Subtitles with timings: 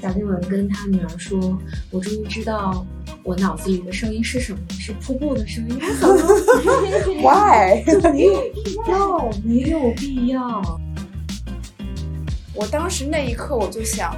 [0.00, 1.58] 贾静雯跟她女儿说
[1.90, 2.86] ：“我终于知道
[3.22, 5.78] 我脑子里的声音是什么，是瀑布的声音。
[7.22, 7.82] ”Why？
[8.12, 10.80] 没有必要，没有必要。
[12.54, 14.14] 我当时那一刻我就想。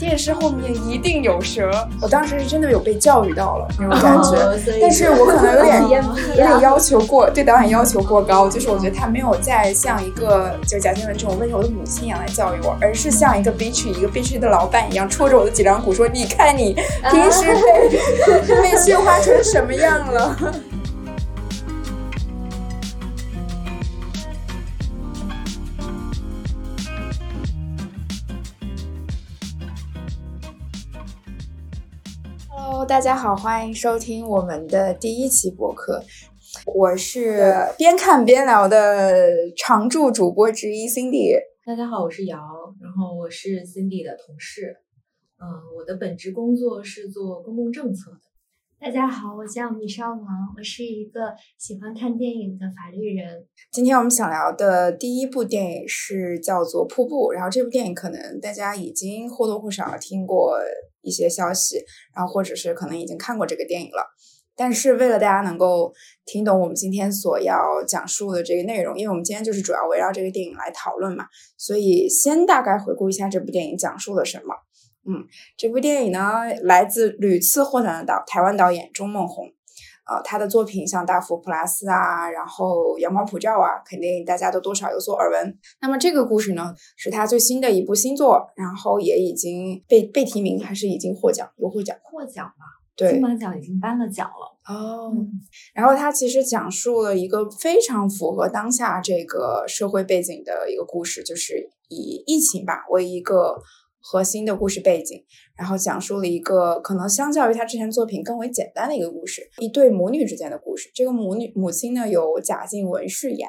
[0.00, 16.74] 电视后面一定有蛇，我当时是真的有被教育到了那种感觉，但是我可能有点 有点要求过，对导演要求过高，就是我觉得他没有再像一个就贾静雯这种温柔的母亲一样来教育我，而是像一个 bitch 一个 bitch 的老板一样戳着我的脊梁骨说：“你看你
[17.10, 17.90] 平时被
[18.62, 20.34] 被驯化成什么样了。”
[33.00, 36.04] 大家好，欢迎收听我们的第一期博客。
[36.66, 41.32] 我是边看边聊的常驻主播之一 Cindy。
[41.64, 42.36] 大家好，我是瑶，
[42.78, 44.76] 然后我是 Cindy 的同事。
[45.40, 48.20] 嗯，我的本职工作是做公共政策的。
[48.78, 50.20] 大家好，我叫米少王，
[50.58, 53.46] 我是一个喜欢看电影的法律人。
[53.72, 60.58] 今天我们想聊的第一部电影是叫做《瀑布》，然后这部电影可能大家已经或多或少听过
[61.02, 61.78] 一些消息，
[62.14, 64.06] 然后或者是可能已经看过这个电影了。
[64.56, 65.90] 但是为了大家能够
[66.26, 67.56] 听懂我们今天所要
[67.86, 71.24] 讲述的这个内容，因为我们今天就是主要围绕这个电影来讨论嘛，
[71.56, 74.54] 所以先大概回顾一下这部电影讲述了什么。
[75.08, 75.24] 嗯，
[75.56, 79.46] 这部电影呢，来自屡次获奖的导台湾导演钟梦宏，
[80.10, 85.56] 呃，他的作品像《大佛普拉斯》啊，然后《阳光普照》啊，肯定大家都多少有所耳闻。
[85.80, 91.48] 那么这个故事呢，是他最新的一部新作，然后也已经被被提名，还是已经获奖？
[91.58, 91.96] 有获奖？
[92.02, 92.64] 获奖吧，
[92.96, 94.74] 对，金马奖已经颁了奖了。
[94.74, 95.12] 哦，
[95.72, 103.62] 然后他其实讲述了一个非常符合当下这个社会背景的一个故事，就是以疫情吧为一个。
[104.02, 105.22] 核心的故事背景，
[105.60, 110.90] 然后讲述了一个可能相较于他之前作品更为简单的一个故事，一对母女之间的故事。
[110.94, 113.46] 这个母女母亲呢由贾静雯饰演，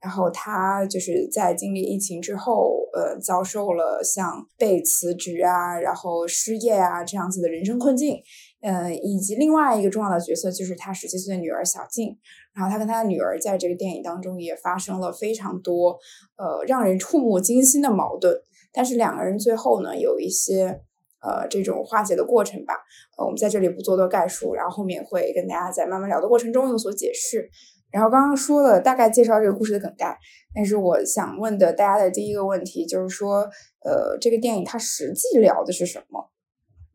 [0.00, 8.16] 然后她就是在经历疫情之后，呃，遭受了像被辞职啊，然后失业啊这样子的人生困境，
[8.62, 12.16] 呃，以及另外一个重要的角色就是她十七岁的女儿小静，
[12.54, 15.98] 然后她跟她的女儿在这个电影当中也发生了非常多
[16.38, 18.34] 呃让人触目惊心的矛盾。
[18.72, 20.80] 但是两个人最后呢，有一些
[21.22, 22.74] 呃这种化解的过程吧，
[23.18, 27.50] 呃，我们在这里不做多概述，然后后面会跟大家在慢慢聊的过程中有所解释。
[27.92, 30.16] 然后刚刚说了大概介绍这个故事的梗概，
[30.54, 33.48] 但是我想问的大家的第一个问题就是说，
[33.84, 36.30] 呃，这个电影它实际聊的是什么？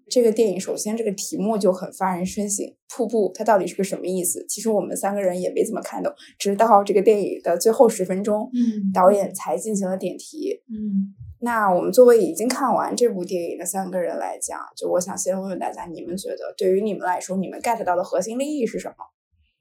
[0.10, 4.46] 这个电影首先这个题目就很发人深省，瀑布它到底是个什么意思？
[4.48, 11.14] 其实我们三个人也没怎么看懂，直到这个电影的最后十分钟，嗯，导演才进行了点题，嗯。
[11.42, 18.96] 那我们作为已经看完这部电影的三个人来讲，就我想先问问大家，你们觉得对于你们来说，你们 get 到的核心利益是什么？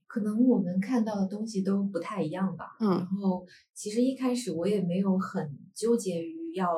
[0.07, 2.67] 可能我们看到的东西都不太一样吧。
[2.81, 3.45] 嗯，然后
[3.75, 6.69] 其实一开始我也没有很纠结于要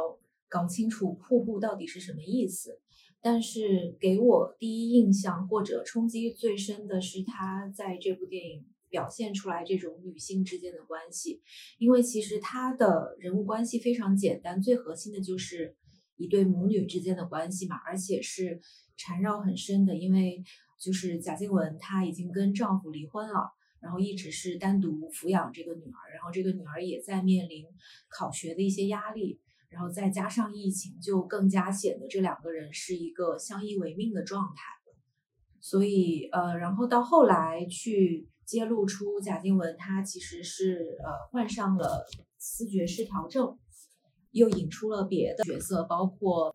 [0.48, 2.80] 搞清楚瀑布到底是什么意思，
[3.26, 8.64] 但是给我第一印象或者冲击最深的是他在这部电影。
[8.88, 11.42] 表现出来这种女性之间的关系，
[11.76, 15.76] 因为其实她的人物关系非常简单，最核心的就是
[16.16, 18.60] 一对母女之间的关系嘛，而且是
[18.96, 19.96] 缠绕很深的。
[19.96, 20.42] 因为
[20.80, 23.50] 就是贾静雯她已经跟丈夫离婚了，
[23.80, 27.66] 然后一直是单独抚养这个女儿，然后这个女儿也在面临
[28.08, 34.62] 考学的一些压力，然后再加上疫情，就更加显得这两个人是一个相依为命的状态。
[35.60, 38.28] 所以呃，然后到后来去。
[38.46, 42.06] 揭露出贾静雯她其实是呃患上了
[42.38, 43.58] 思觉失调症，
[44.30, 46.54] 又引出了别的角色，包括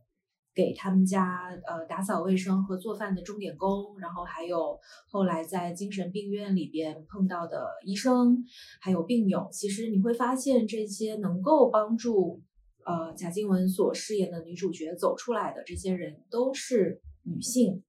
[0.56, 4.80] 给他们家呃打扫卫生和做饭的钟点工，然后还有
[5.10, 8.46] 后来在精神病院里边碰到的医生，
[8.80, 9.50] 还有病友。
[9.52, 12.42] 其实你会发现，这些能够帮助
[12.86, 17.84] 呃贾静雯所饰演的女主角走出来的这些人都是女性，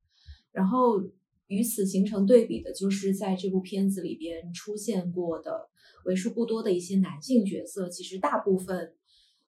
[0.51, 1.03] 然后。
[1.49, 5.69] 与此形成对比的，就是在这部片子里边出现过的
[6.07, 7.91] 为数不多的一些男性角色。
[7.91, 8.95] 其实大部分，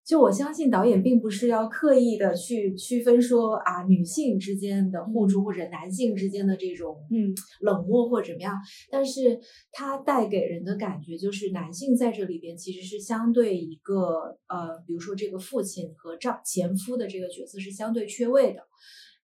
[0.06, 8.54] 就我相信导演并不是要刻意的去区分说啊女性之间的互助或者男性之间的这种嗯冷漠或者怎么样，
[8.90, 9.40] 但是
[9.72, 18.60] 它带给人的感觉就是男性在这里边其实是相对一个呃，比如说这个父亲和丈前夫的这个角色是相对缺位的。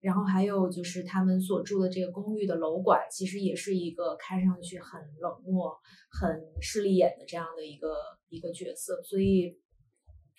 [0.00, 5.76] 然后还有就是他们所住的这个公寓的楼管，其实也是一个看上去很冷漠、
[6.10, 7.92] 很势利眼的这样的一个
[8.30, 9.02] 一个角色。
[9.02, 9.58] 所以，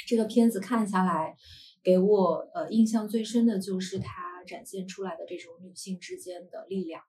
[0.07, 1.35] 这个片子看下来，
[1.83, 7.01] 给我呃印象最深的就是它展现出来的这种女性之间的力量。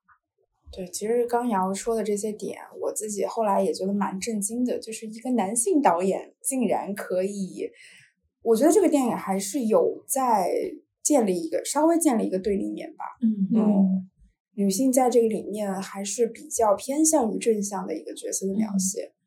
[0.75, 7.69] 对，其实刚瑶说的这些点，我自己后来也觉得蛮震惊的，就是一个男性导演竟然可以，
[8.41, 10.49] 我觉得这个电影还是有在
[11.03, 13.05] 建立一个稍微建立一个对立面吧。
[13.21, 14.09] 嗯嗯，
[14.55, 19.03] 女性在这个里面还是比较偏向于正向的一个角色的描写。
[19.03, 19.22] 嗯，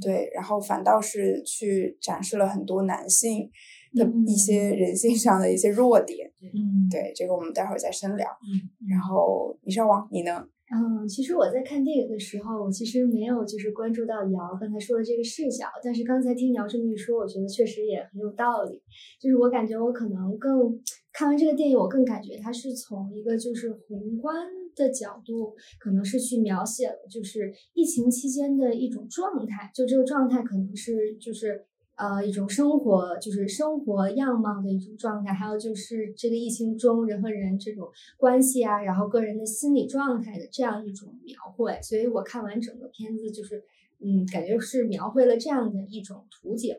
[0.00, 3.50] 对，然后反倒是去展示了很多男性
[3.94, 6.30] 的嗯一些人性上的一些弱点。
[6.42, 8.26] 嗯，对，这个我们待会儿再深聊。
[8.28, 10.46] 嗯，然后米少王，你呢？
[10.68, 18.82] 嗯，其实我在看电影的时候，我其实没有就是关注到瑶刚才说的这个视角，但是刚才听瑶这么一说，我觉得确实也很有道理。
[19.20, 20.76] 就是我感觉我可能更
[21.12, 24.34] 看完这个电影，我更感觉它是从一个就是宏观
[24.76, 31.64] 的角度，可能是去描写了就是疫情期间的一种状态，就这个状态可能是就是。
[31.98, 37.88] 呃，一种生活就是生活样貌的一种状态，还有就是这个疫情中人和人这种
[38.18, 41.80] 关系啊，然后个人的心理状态的这样一种描绘。
[41.80, 43.64] 所以我看完整个片子，就是
[44.00, 46.76] 嗯，感觉是描绘了这样的一种图景。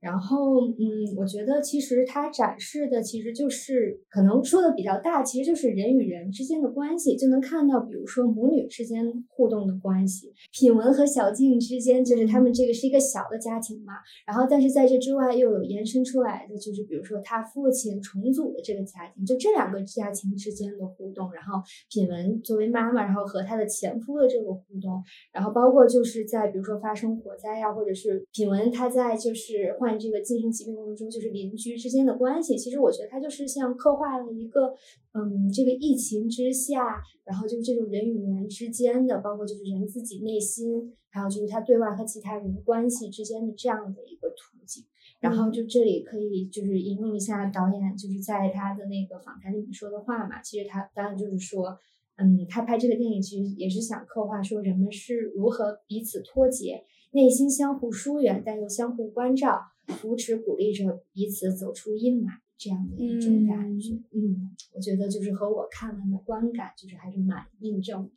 [0.00, 13.92] 然后，嗯，我觉得其实它展示的其实就是可能说的比较大，其实就是人与人之间的关系，就能看到，比如说母女之间互动的关系，品文和小静之间，就是他们这个是一个小的家庭嘛。
[14.26, 21.30] 然后，但是在这之外又有延伸出来的，就是比如说他父亲重组的这个家庭，就这两个家庭之间的互动。
[21.32, 25.02] 然后，品文作为妈妈，然后和她的前夫的这个互动，
[25.32, 32.56] 然后包括就是在比如说发生火灾呀、或者是品文她在就是患这个精神疾病过程中，就是邻居之间的关系。
[32.56, 34.72] 其实我觉得它就是像刻画了一个，
[35.12, 44.84] 嗯，这个疫情之下，然后就是这种人与人之间的，包括就是人自己内心，还有就是他对外和其他人的关系之间的这样的一个途径。
[45.18, 51.78] 然后就这里可以就是引用一下导演就是在他的那个访谈里面说的话嘛，其实他当然就是说。
[52.22, 59.58] 嗯，他拍这个电影其实也是想刻画说人们是如何彼此脱节，内心相互疏远，但又相互关照、
[59.90, 63.94] 扶持、鼓励着彼此走出阴霾这样的一种感觉。
[64.12, 68.10] 嗯，我觉得就是和我看完的观感就是还是蛮印证的。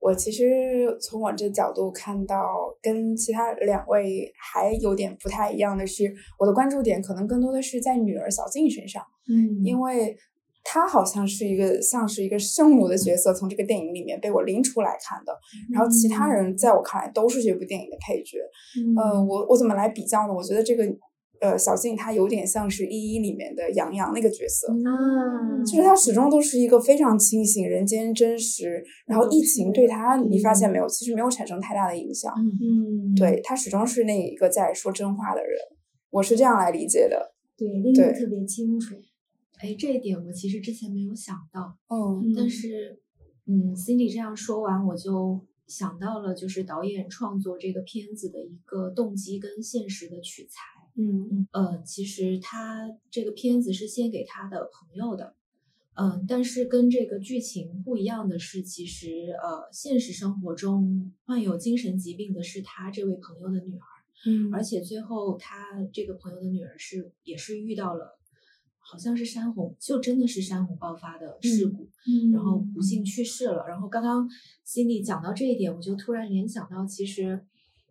[0.00, 10.16] 我其实从我这角度看到，跟其他两位还有点不太一样的是，我的关注点可能更多的是在女儿小静身上，嗯因为
[10.64, 15.38] 她好像是一个像是一个圣母的角色，从这个电影里面被我拎出来看的。
[15.70, 18.38] 然后其他人在我看来都是这部电影的配角。
[18.96, 20.32] 呃，我我怎么来比较呢？
[20.32, 20.84] 我觉得这个
[21.40, 24.68] 呃小静她有点像是《一一》里面的杨洋那个角色。
[24.68, 32.32] 啊，就是她始终都是一个非常清醒、人间真实，然后疫情对她，你发现没有，其实没有产生太大的影响。
[32.36, 35.58] 嗯，对她始终是那一个在说真话的人，
[36.10, 37.34] 我是这样来理解的。
[37.56, 38.94] 对，拎对得特别清楚。
[39.58, 42.98] 哎，这一点我其实之前没有想到，嗯但是，
[43.46, 50.79] 嗯，Cindy 这样说完，我就想到了，就是导演创作这个片子的一个动机跟现实的取材。
[50.96, 55.34] 嗯呃，其实他这个片子是献给他的朋友的，
[55.94, 63.84] 嗯、但是跟这个剧情不一样的是，其实呃，现实生活中患有精神疾病的是他这位朋友的女儿，
[64.26, 64.52] 嗯。
[64.52, 68.18] 而且最后他这个朋友的女儿是也是遇到了，
[68.78, 72.32] 好像是山洪，就真的是山洪爆发的事故，嗯。
[72.32, 73.66] 然后不幸去世了。
[73.68, 74.28] 然后刚刚
[74.66, 77.44] Cindy 讲到这一点，我就突然联想到，其实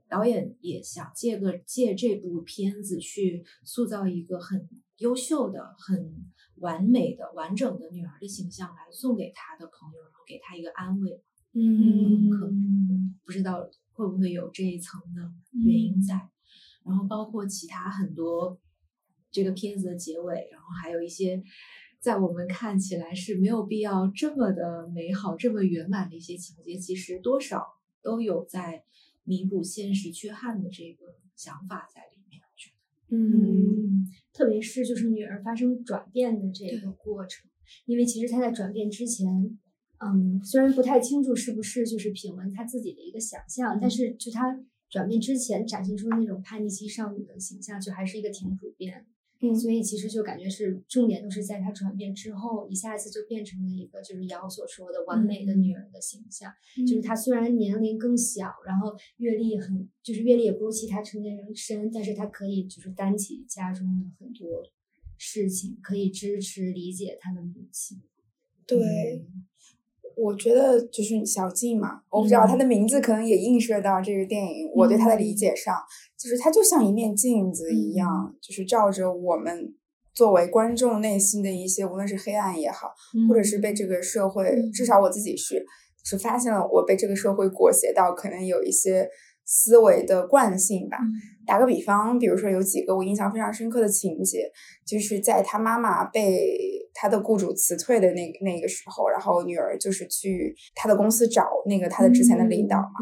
[0.09, 6.25] 导演也想借个借这部片子去塑造一个很优秀的、很
[6.55, 11.23] 完美的、完整的女儿的形象，来送给他的朋友，然后给他一个安慰。
[11.53, 12.51] 嗯可
[13.25, 15.31] 不知道会不会有这一层的
[15.63, 16.29] 原因在。
[16.85, 18.59] 然后包括其他很多
[19.31, 21.43] 这个片子的结尾，然后还有一些
[21.99, 27.65] 在我们看起来是没有必要这么的美好、这么圆满的一些情节，其实多少
[28.01, 28.83] 都有在
[29.29, 32.41] 弥补现实缺憾的这个想法在里面。
[32.41, 37.47] 我觉得，嗯，特别是就是女儿发生转变的这个过程，
[37.85, 39.55] 因为其实她在转变之前，
[39.99, 44.59] 嗯，虽然不太清楚是不是就是品文她自己的一个想象，但是就她
[44.89, 49.05] 转变之前展现出的那种叛逆期少女的形象，就还是一个挺普遍的。
[49.41, 49.55] 嗯。
[49.55, 56.51] 所以其实就感觉是重点都是在她转变之后，一下子就变成了一个就是瑶所说的完美的女儿的形象。
[56.87, 64.63] 就是她虽然年龄更小，然后阅历很，就是阅历也不如其他成年人深，但是她可以就是担起家中的很多
[65.17, 68.01] 事情，可以支持理解她的母亲。
[68.67, 68.77] 对，
[70.19, 74.69] 我觉得就是小静嘛，我不知道她的名字可能也映射到这个电影。
[74.75, 75.75] 我对她的理解上，
[76.17, 79.73] 就是她就像一面镜子一样，就是照着我们
[80.13, 82.91] 作为观众内心的一些，无论是黑暗也好，
[83.29, 85.65] 或者是被这个社会，至少我自己是
[86.03, 89.09] 是发现了我被这个社会裹挟到，可能有一些。
[89.51, 90.99] 思维的惯性吧。
[91.47, 94.47] 打个比方，比如说有几个我印象非常深刻的情节，
[94.85, 96.55] 就是在他妈妈被
[96.93, 102.93] 他的雇主辞退的那那个时候，然后女儿就是去他的公司找那个他的之前的领导嘛，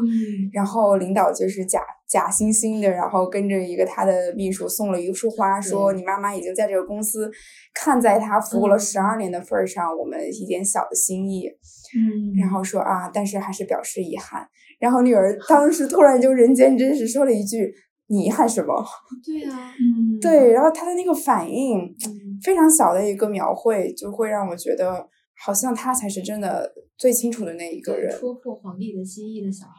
[0.50, 7.30] 然后领导就是假假惺惺的，然后跟着一个他的秘书送了一束花，说你妈妈已经在这个公司
[7.74, 11.50] 看在他服务了十二年的份上，我们一点小的心意，
[11.94, 14.48] 嗯，然后说啊，但是还是表示遗憾。
[14.78, 17.74] 然后女儿当时突然就人间真实说了一句
[18.08, 18.84] ：“你遗憾什么？”
[19.24, 21.94] 对啊，嗯，对，然后她的那个反应，
[22.42, 29.72] 非常小的一个描绘，就会让我觉得好像他才是真的最清楚的那一个人，戳破皇帝的心意的小孩。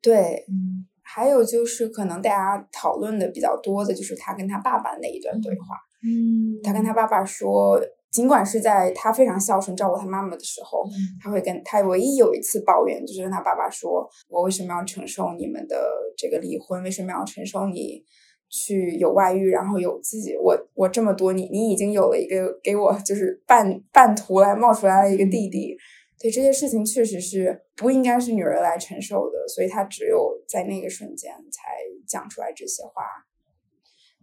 [0.00, 7.80] 对，嗯，还有就是可能大家讨论的比较多的就是他跟他爸爸那一段对话，嗯，他跟他爸爸说。
[8.16, 10.82] 尽管是在他非常孝顺照顾他妈妈的时候，
[11.22, 16.82] 他会跟他唯一有一次抱怨，就是跟他爸爸说：“我为什么要承受你们的这个离婚？
[16.82, 18.02] 为什么要承受你
[18.48, 20.34] 去有外遇，然后有自己？
[20.34, 25.76] 我我这么多，你你已经有了一个给我就是半半途来冒出来了一个弟弟，
[26.18, 31.68] 对这些事情确实是不应该是女人来承受的，所以他只有在那个瞬间才
[32.08, 33.02] 讲出来这些话。”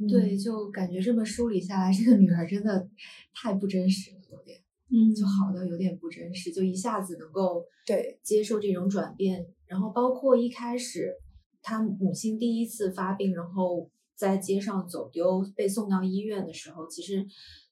[0.10, 2.90] 对，就感觉这么梳理下来，这个女孩真的
[3.34, 4.60] 太不真实了，有点，
[4.90, 8.20] 嗯，就好的有点不真实，就一下子能够对。
[8.24, 11.14] 接受这种转变，然后包括一开始
[11.62, 17.26] 她母亲第一次发病，然后在街上走丢，被送到医院的时候，其实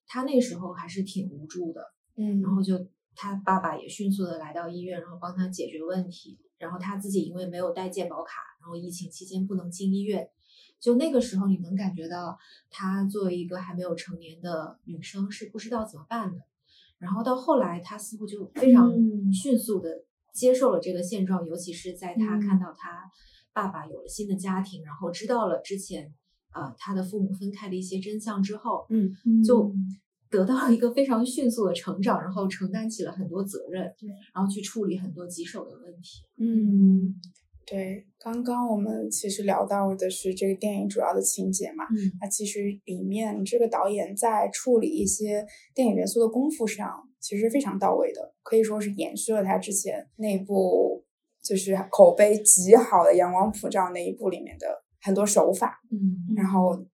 [0.06, 1.82] 她那时候还是挺无助的，
[2.16, 10.30] 嗯，然后就她爸爸也迅速的来到医院，然后帮她解决问题，然后她自己因为没有带健保卡，然后疫情期间不能进医院。
[10.82, 12.38] 就那个时候，你能感觉到
[12.72, 16.42] 她作为一个还没有成年的女生是不知道怎么办的。
[16.98, 18.92] 然后到后来，她似乎就非常
[19.32, 23.10] 迅速的接受了这个现状，尤其是在她看到她
[23.54, 26.12] 爸爸有了新的家庭，然后知道了之前
[26.54, 29.72] 呃她的父母分开的一些真相之后，嗯，就
[30.32, 36.24] 得到了一个非常迅速的成长，然后承担起了很多责任，对，然后去处理很多棘手的问题。
[36.38, 37.16] 嗯。
[37.72, 51.02] 对，刚刚我们其实聊到的是这个电影主要的情节嘛，嗯，那其实里面这个导演在处理一些电影元素的功夫上，其实非常到位的，可以说是延续了他之前那部
[51.42, 54.68] 就是口碑极好的《阳光普照》那一部里面的
[55.02, 56.86] 很多手法，嗯，然后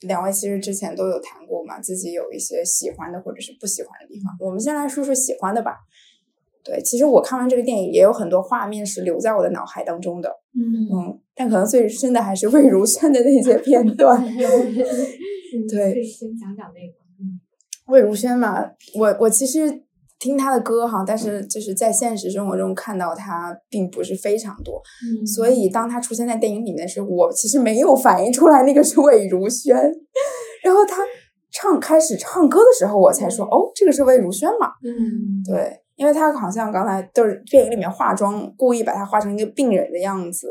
[0.00, 5.76] 两位其实之前都有谈过嘛，自己有一些喜欢的或者是不喜欢的地方，我们先来说说喜欢的吧。
[6.64, 10.88] 对，其实我看完这个电影也有很多画面是留在我的脑海当中的，嗯。
[10.90, 14.22] 嗯，但可能最深的还是魏如萱的那些片段。
[15.70, 17.38] 对，先讲讲那个，嗯，
[17.86, 18.64] 魏如萱嘛，
[18.98, 19.82] 我我其实
[20.18, 29.76] 听她的歌哈，但是就是在现实生活中看到她并不是非常多，嗯，所以当她出现在电影里面的时候，我其实没有反应出来那个是魏如萱，
[30.64, 31.02] 然后她
[31.52, 35.83] 唱开始唱歌的时候，我才说哦，这个是魏如萱嘛，嗯，对。
[35.96, 40.48] 因为他好像刚才就是电影里面化妆，故意把他化成一个病人的样子，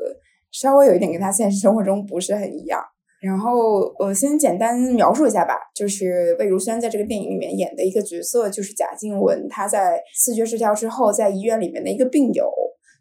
[0.51, 2.81] 稍微有一点跟他现实生活中不是很一样。
[3.21, 12.51] 然后我先简单描述一下吧，就是魏如萱在这个电影里面演的一个角色，就是贾静雯，她在视觉失调之后，在医院里面的一个病友。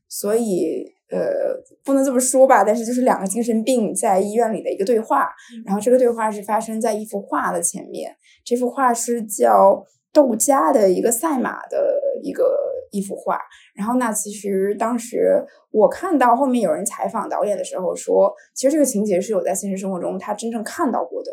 [0.08, 5.26] 所以呃，不能这么说吧，但是就是两个精神病在医院里的一个对话。
[5.64, 9.82] 然后这个对话是发生在一幅画的前面，这幅画是叫
[10.12, 12.00] 窦家的一个赛马的。
[12.24, 12.56] 一个
[12.92, 13.36] 一幅画，
[13.74, 21.32] 然后那其实当时我看到后面有人采访导演的时候说，其实这个情节是有在现实生活中他真正看到过的，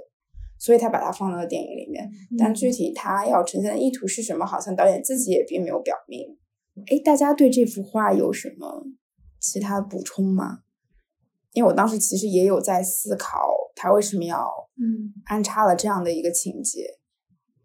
[0.57, 2.09] 所以他把它放到了电影里面。
[2.39, 6.39] 但具体他要呈现的意图是什么，好像导演自己也并没有表明。
[6.87, 8.87] 哎，大家对这幅画有什么
[9.39, 10.61] 其他补充吗？
[11.53, 14.49] 因为我当时其实也有在思考，他为什么要
[14.81, 16.97] 嗯安插了这样的一个情节，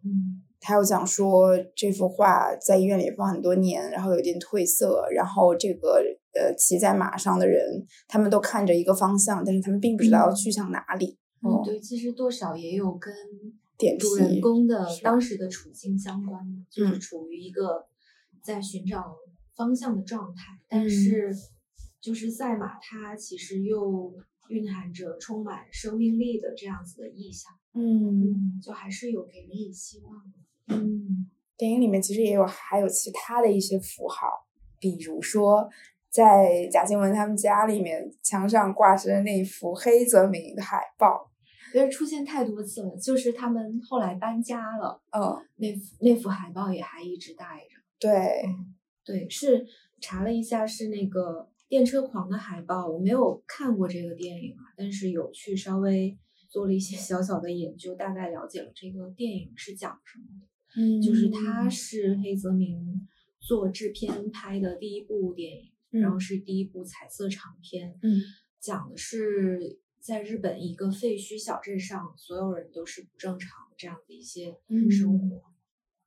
[0.03, 0.44] 嗯。
[0.65, 6.03] 还有讲说这幅画在医院里放很多年，然后有点褪色，然后这个
[6.33, 11.17] 呃骑在马上的人，他们都看着一个方向，但是他们并不知道要去向哪里。
[11.41, 13.13] 嗯，对，其实多少也有跟
[13.77, 17.85] 点主人公的当时的处境相关，的就是处于一个
[18.41, 19.15] 在寻找
[19.55, 21.31] 方向的状态，嗯但是
[22.01, 24.13] 就是赛马它其实又
[24.49, 30.39] 蕴含着充满生命力的这样子的意象，嗯，就还是有给人以希望的。
[30.67, 34.27] 嗯，电影里面其实也有还有其他的一些符号，
[34.79, 35.69] 比如说，
[36.09, 41.31] 在贾静雯他们家里面墙上挂着的那幅黑泽明的海报，
[41.73, 47.75] 因为出现太多次了，就是他们后来搬家了，嗯，那幅那幅海报也还一直带着。
[47.99, 48.43] 对，
[49.03, 49.65] 对，是
[49.99, 56.17] 查了一下，是那个电车狂的海报，我没有看过这个电影啊，但是有去稍微
[56.49, 60.47] 做了一些 小小的研究，大概了解了这个电影是讲什么的。
[60.77, 63.07] 嗯就是它是黑泽明
[63.39, 68.21] 做制片拍的第一部电影，然后是第一部彩色长片，嗯，
[68.59, 75.17] 讲的是在日本一个废墟小镇上，所有人都是不正常这样的一些嗯生。
[75.29, 75.41] 活，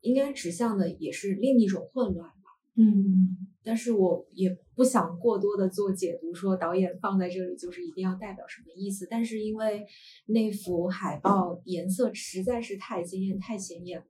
[0.01, 2.35] 应该指向的也是另一种混乱吧。
[2.77, 9.07] 嗯但是我也不想过多的做解读，说导演放在这里就是一定要代表什么意思。
[9.11, 9.85] 但是因为
[10.27, 14.07] 那幅海报颜色实在是太鲜艳、太显眼了，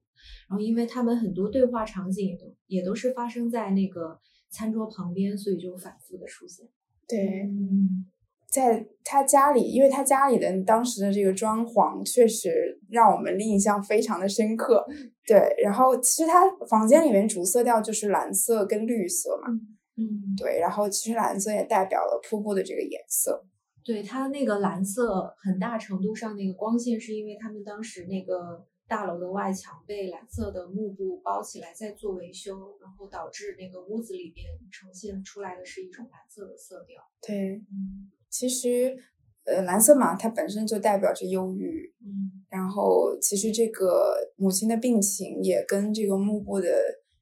[0.48, 4.18] 然后因为他们很多对话场景也都也都是发生在那个
[4.50, 6.66] 餐桌旁边，所以就反复的出现。
[7.06, 8.06] 对，嗯，
[8.50, 14.86] 在他家里，因为他家里的当时的这个装潢确实让我们印象非常的深刻。
[15.26, 19.48] 对，然后其实他房间里面主色调就是蓝色跟绿色嘛。
[19.96, 23.44] 嗯，对，然后其实蓝色也代表了瀑布的这个颜色。
[23.84, 37.02] 对，它那个蓝色很大程度上那个光线是因为他们当时那个大楼的外墙被蓝色的幕布包起来在做维修，然后导致那个屋子里面呈现出来的是一种蓝色的色调。
[37.20, 38.96] 对，嗯其实
[39.44, 41.94] 呃，蓝色嘛，它本身就代表着忧郁。
[42.00, 46.66] 嗯然后其实这个母亲的病情也跟这个幕布的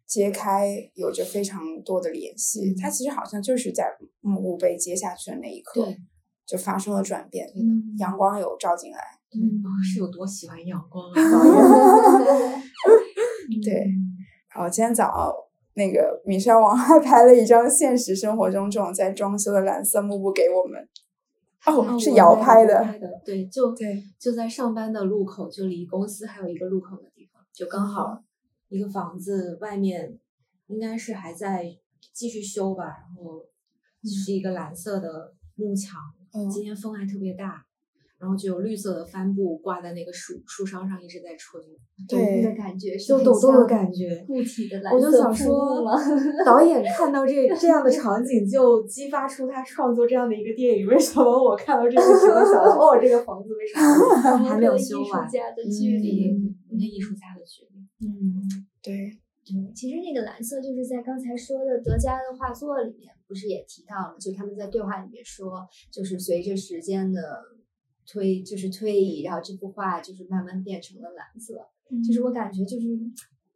[0.07, 2.73] 揭开有着非常多的联系。
[2.81, 3.85] 它其实好像就是在
[4.21, 5.93] 幕布被揭下去的那一刻，
[6.47, 8.99] 就发生了转变，嗯阳光有照进来。
[9.35, 11.15] 嗯，哦是有多喜欢阳光啊！
[13.63, 13.87] 对，
[14.55, 15.35] 然后今天早
[15.75, 20.89] 那个米山王还拍了一张现实生活中这种在装修的蓝色幕布给我们。
[21.67, 22.83] 哦，是摇拍的。
[22.85, 28.23] 拍的，对，就对，就在上班的路口，就离公司还有一个路口的地方，就刚嗯好
[28.69, 30.19] 一个房子外面
[30.69, 31.77] 应该是还在
[32.13, 33.45] 继续修吧，然后
[34.05, 36.01] 是一个蓝色的幕墙，
[36.33, 37.67] 嗯今天风还特别大，
[38.19, 41.61] 然后就有绿色的帆布挂在那个树树梢上一直在吹，
[42.09, 44.25] 抖动对的感觉是就很抖动的感觉。
[44.27, 45.93] 固体的蓝我就想色瀑布说吗？，
[46.45, 50.87] 导演看到这这样的场景，就激发出他创作这样的一个电影。
[50.87, 55.07] 为什么我看到这个时候想到， 哦，这个房子为什么 还没有修完？
[55.07, 56.21] 艺术家的距对离。
[56.21, 57.81] 对对，那艺术家的距离。
[58.01, 58.41] 嗯，
[58.83, 58.93] 对，
[59.45, 67.21] 对，其实那个蓝色就是在刚才说的德加的画作里面，不是也提到了，就他们在对话里面说，就是随着时间的
[68.07, 71.67] 推，就是推移，然后这幅画就是慢慢变成了蓝色。
[72.07, 72.87] 就是我感觉就是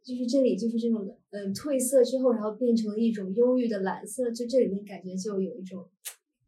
[0.03, 5.87] 就是这里就是这种呃褪色之后，然后变成了一种忧郁的蓝色，就这里面感觉就有一种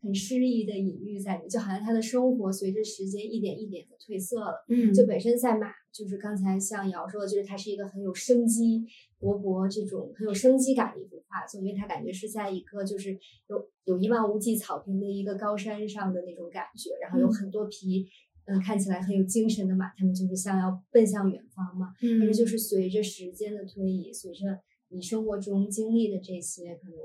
[0.01, 4.65] 很诗意的隐喻在里面，就好像他的生活随着时间一点一点的褪色了。
[4.69, 8.85] 嗯就本身在马，就是刚才像瑶说的，就是它是一个很有生机
[9.21, 18.09] 勃勃这种很有生机感的一幅画作，因为它感觉是在一个就是有有一望无际草坪的一个高山上的那种感觉，然后有嗯很多匹
[18.47, 21.93] 嗯看起来很有精神的马，它们就是像要奔向远方嘛。
[22.01, 26.97] 但是嗯就是随着时间的推移，随着你生活中经历的这些可能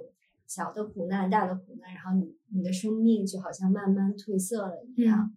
[0.47, 5.29] 小的苦难、大的苦难，然后你你的生命就好像慢慢褪色了一样。
[5.29, 5.35] 嗯，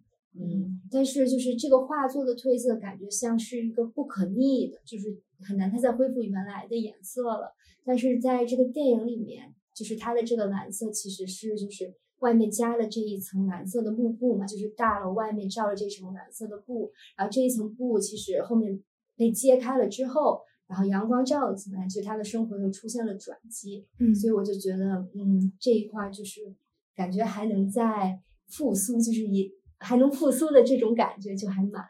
[0.89, 7.53] 但是就是这个画作的褪色，感觉像是一个不可逆的，就是很难它再恢复原来的颜色了。
[7.83, 18.79] 但是在这个电影里面，就是它的这个蓝色其实是就是外面加了这一层蓝色的幕布嘛，就是大楼外面罩了这层蓝色的布，然后这一层布其实后面
[19.17, 23.85] 被揭开了之后，然后阳光照了进来，其实他的生活又出现了转机。
[23.99, 26.53] 嗯所以我就觉得，嗯，这一块儿就是
[26.95, 31.83] 感觉还能再复苏，就是以还能复苏的这种感觉，就还蛮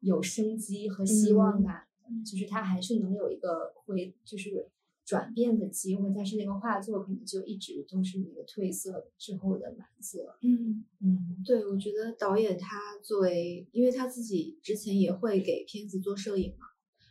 [0.00, 2.30] 有生机和希望感的。
[2.30, 4.68] 就是它还是能有一个会就是
[5.04, 10.36] 转变的机会，但是那个画作可能就一直都是那个褪色之后的蓝色。
[10.42, 16.66] 嗯嗯对，我觉得导演他作为，因为他自己之前也会给片子做摄影嘛，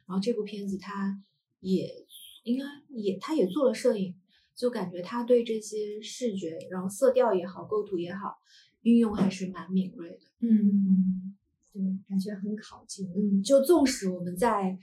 [0.05, 1.21] 然后这部片子他
[1.61, 2.05] 也
[2.43, 4.15] 应该也他也做了摄影，
[4.53, 8.37] 就感觉他对这些视觉，然后色调也好，构图也好，
[8.81, 10.19] 运用还是蛮敏锐的。
[10.41, 11.35] 嗯
[11.71, 13.05] 对，感觉很考究。
[13.15, 14.77] 嗯，就纵使我们在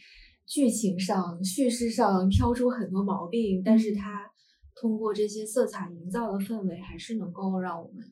[0.45, 4.31] 剧情上、叙事上挑出很多毛病，但是它
[4.75, 8.05] 通过这些色彩营造的氛围，还是能够让我们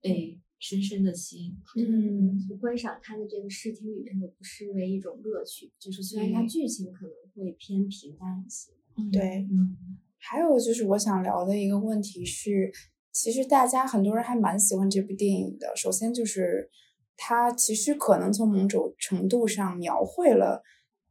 [0.00, 1.56] 被深深的吸引。
[1.76, 5.72] 嗯，就观赏它的这个视听语言也不失为一种乐趣。
[5.78, 8.72] 就是虽然它剧情可能会偏平淡一些，
[9.10, 9.76] 对，嗯
[10.18, 12.70] 还有就是我想聊的一个问题是，
[13.12, 15.72] 其实大家很多人还蛮喜欢这部电影的。
[15.76, 16.70] 首先就是
[17.16, 20.62] 它其实可能从某种程度上描绘了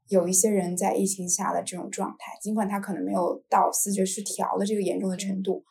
[0.09, 5.63] 有一些人在疫情下的这种状态，尽管它可能没有到思觉失调的这个严重的程度，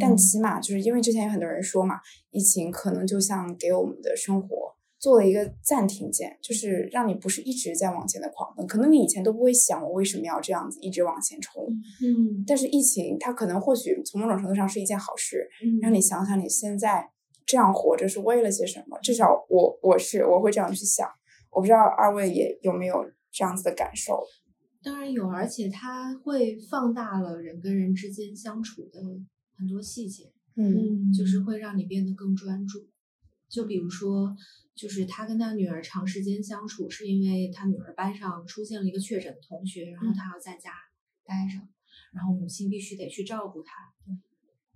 [0.00, 4.74] 但起码就是因为之前有很多人说嘛，疫情可能就像给我们的生活。
[5.00, 8.66] 做了一个暂停键，就是让你不是一直在往前的狂奔。
[8.66, 11.66] 可能你以前都不会想我为什么要这样子一直往前冲。
[12.02, 15.48] 嗯，但是疫情它可能或许从某种程度上是一件好事，
[15.80, 17.10] 让你想想你现在
[17.46, 18.98] 这样活着是为了些什么。
[19.02, 21.08] 至少我我是我会这样去想。
[21.50, 24.22] 我不知道二位也有没有这样子的感受。
[24.82, 29.00] 当然有，而且它会放大了人跟人之间相处的
[29.56, 30.30] 很多细节。
[30.56, 32.80] 嗯，就是会让你变得更专注。
[33.50, 34.36] 就比如说。
[34.76, 40.70] 就是他跟他女儿长时间相处，是因为他女儿班上出现了一个确诊的同学，然后他要在家
[41.22, 41.60] 待着，
[42.14, 43.72] 然后母亲必须得去照顾他，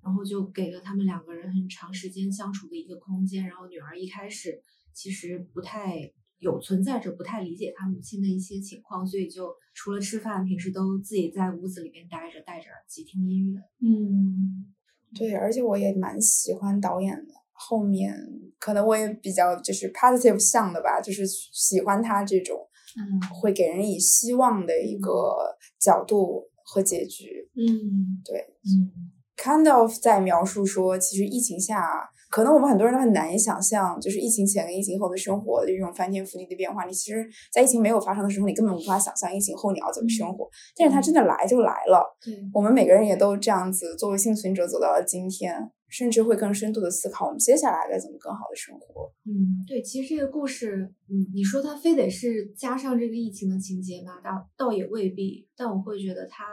[0.02, 3.46] 然后就给了他们两个人很长时间相处的一个空间。
[3.46, 4.60] 然后女儿一开始
[4.92, 13.60] 其实不太有存在着不太理解他母亲的一些情况，所以就除了吃饭，平时都自己在屋子里面待着，戴着耳机听音乐。
[13.80, 14.74] 嗯，
[15.14, 17.32] 对，而且我也蛮喜欢导演的。
[17.68, 18.14] 后面
[18.58, 22.56] 可能我也比较就是 positive 向的吧，就是喜欢他这种，
[22.98, 27.48] 嗯，会给人以希望的一个角度和结局。
[27.56, 28.92] 嗯，对，嗯
[29.36, 36.84] ，kind of 在描述说，其实疫情下，可能我们很多人都很难以想象，就是疫情前跟疫情后的生活的这种翻天覆地的变化。
[36.84, 40.48] 你其实，在疫情没有发生的时候，你根本无法想象疫情后你要怎么生活。
[40.76, 45.70] 但是它真的来就来了，对，我们每个人也都这样子，作为幸存者走到了今天。
[45.88, 49.12] 甚至会更深度的思考，我们接下来该怎么更好的生活。
[49.24, 54.20] 嗯，对，其实这个故事，嗯，你说它非得是加上这个疫情的情节吗？
[54.22, 55.46] 倒倒也未必。
[55.56, 56.44] 但我会觉得它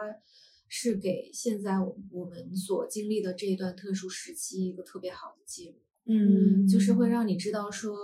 [0.67, 5.76] 是给现在我我们所经历的这一段特殊时期一个特别好的记录。
[6.06, 7.98] 嗯，就是会让你知道说，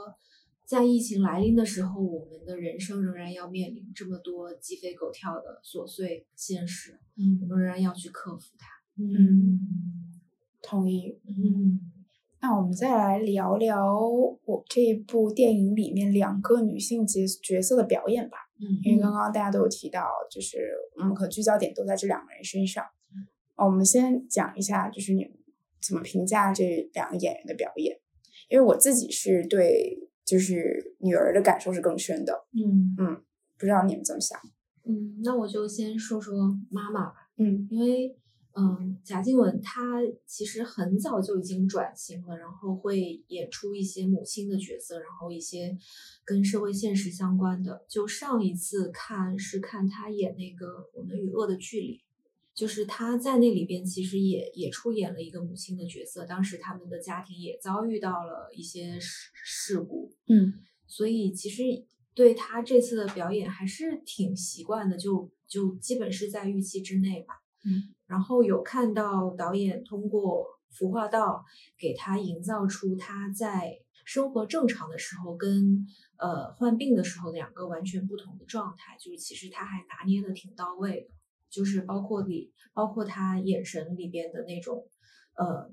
[0.65, 6.99] 在疫情来临的时候，我们的人生仍然要面临这么多鸡飞狗跳的琐碎现实。
[7.15, 8.67] 嗯，我们仍然要去克服它。
[9.01, 9.59] 嗯。
[10.67, 11.79] 同意，嗯，
[12.41, 18.37] 那我们再来聊聊我这部电影里面两个女性角角色的表演吧。
[18.59, 20.57] 嗯，因为刚刚大家都有提到，就是
[20.97, 22.83] 我们可聚焦点都在这两个人身上。
[23.55, 25.25] 哦，我们先讲一下，就是你
[25.81, 27.97] 怎么评价这两个演员的表演？
[28.49, 32.45] 因为我自己是对就是女儿的感受是更深的。
[32.51, 33.23] 嗯嗯，
[33.57, 34.37] 不知道你们怎么想？
[34.83, 36.35] 嗯，那我就先说说
[36.69, 37.29] 妈妈吧。
[37.37, 38.17] 嗯，因为。
[38.59, 45.77] 嗯，贾静雯她其实很早就已经转型了，然后会演出一些母亲的角色，然后一些
[46.25, 47.85] 跟社会现实相关的。
[47.87, 50.65] 就上一次看是看她演那个
[50.95, 51.97] 《我们与恶的距离》，
[52.55, 56.25] 就是她在那里边其实也也出演了一个母亲的角色。
[56.25, 60.55] 当时他们的家庭也遭遇到了一些事事故，嗯，
[60.87, 61.61] 所以其实
[62.15, 67.35] 对她这次的表演还是挺习惯的，就就基本是在预期之内吧。
[67.65, 67.93] 嗯。
[68.05, 71.43] 然后有看到导演通过服化道
[71.77, 73.73] 给他营造出他在
[74.05, 75.85] 生活正常的时候跟
[76.17, 81.09] 呃患病的时候两个完全不同的状态，就是其实他还拿捏的挺到位的，
[81.49, 84.87] 就是包括里包括他眼神里边的那种
[85.35, 85.69] 呃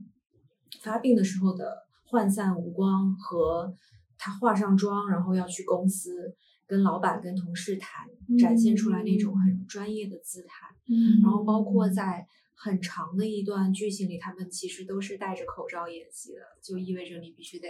[0.82, 3.72] 发病的时候的涣散无光和
[4.18, 6.34] 他化上妆然后要去公司。
[6.66, 10.68] 跟老板、跟同事谈，展现出来那种很专业的姿态。
[10.88, 17.68] 嗯，然后包括在很长的一段剧情里，他们其实都是戴着口罩演戏的，就意味着你必须得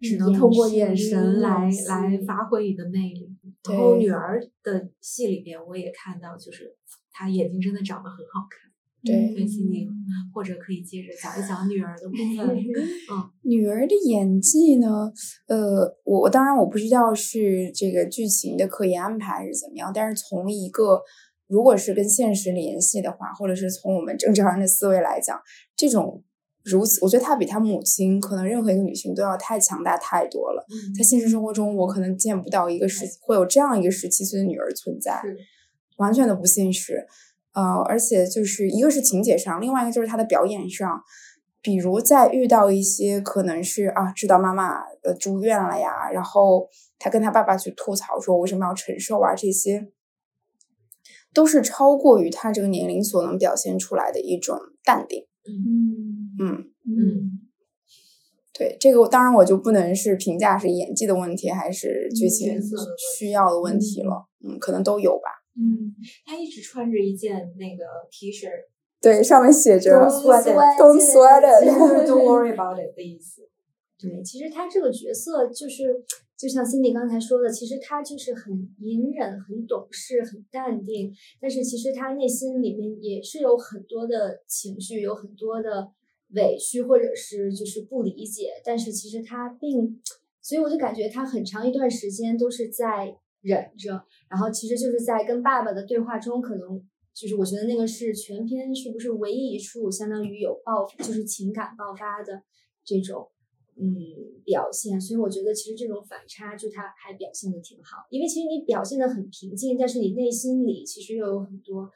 [0.00, 3.36] 只能通过眼神来来发挥你的魅力。
[3.68, 6.76] 然后女儿的戏里边，我也看到，就是
[7.10, 8.70] 她眼睛真的长得很好看。
[9.04, 9.86] 对，分析你，
[10.34, 12.56] 或者可以接着讲一讲女儿的部分。
[13.12, 15.12] 嗯，女儿的演技呢？
[15.46, 21.00] 呃，我当然我不知道是这个剧情的刻意安排还是怎么样，但是从一个
[21.46, 25.40] 如果是跟现实联系的话，或者是从我们正常人的思维来讲，
[25.76, 26.24] 这种
[26.64, 30.66] 如此，我觉得她比她母亲可能任何一个女性都要太强大太多了。
[30.96, 35.22] 在现实生活中，我可能见不到一个十会有这样一个十七岁的女儿存在，
[35.98, 37.06] 完全的不现实。
[37.58, 41.02] 呃，而且就是一个是情节上，另外一个就是他的表演上，
[41.60, 46.68] 比如在遇到一些可能是啊，知道妈妈呃住院了呀，然后
[47.00, 49.88] 他跟他爸爸去吐槽说为什么要承受啊，这些
[51.34, 55.26] 都是超过于他这个年龄所能表现出来的一种淡定。
[55.44, 57.40] 嗯嗯嗯，
[58.52, 62.60] 对，这个当然我就不能是评价是演技的问题还是剧情
[63.18, 65.42] 需要的问题了，嗯，可能都有吧。
[65.58, 65.92] 嗯，
[66.24, 68.48] 他一直穿着一件那个 T 恤，
[69.00, 71.66] 对，上面写着 Don't sweat it Don't sweat it。
[72.08, 73.48] Don't worry about it 的意思。
[73.98, 76.04] 对，其实他这个角色就是，
[76.36, 85.90] 就像 Cindy 刚才说的，其实他就是很隐忍、很懂事、很淡定，但是其实他内心里面也是有很多的情绪，有很多的
[86.34, 90.00] 委屈或者是就是不理解，但是其实他并，
[90.40, 96.82] 所以我就感觉他很长一段时间都是在忍着，然后其实就是在跟爸爸的对话中，可能
[97.14, 102.42] 就是我觉得那个是全篇是不是唯一一处相当于有爆，就是情感爆发的
[102.84, 103.28] 这种。
[103.80, 107.98] 嗯，表现，所以我觉得其实这种反差，就他还表现的挺好。
[108.10, 111.88] 因为其实你表现的很平静，但是你内心里其实又有很多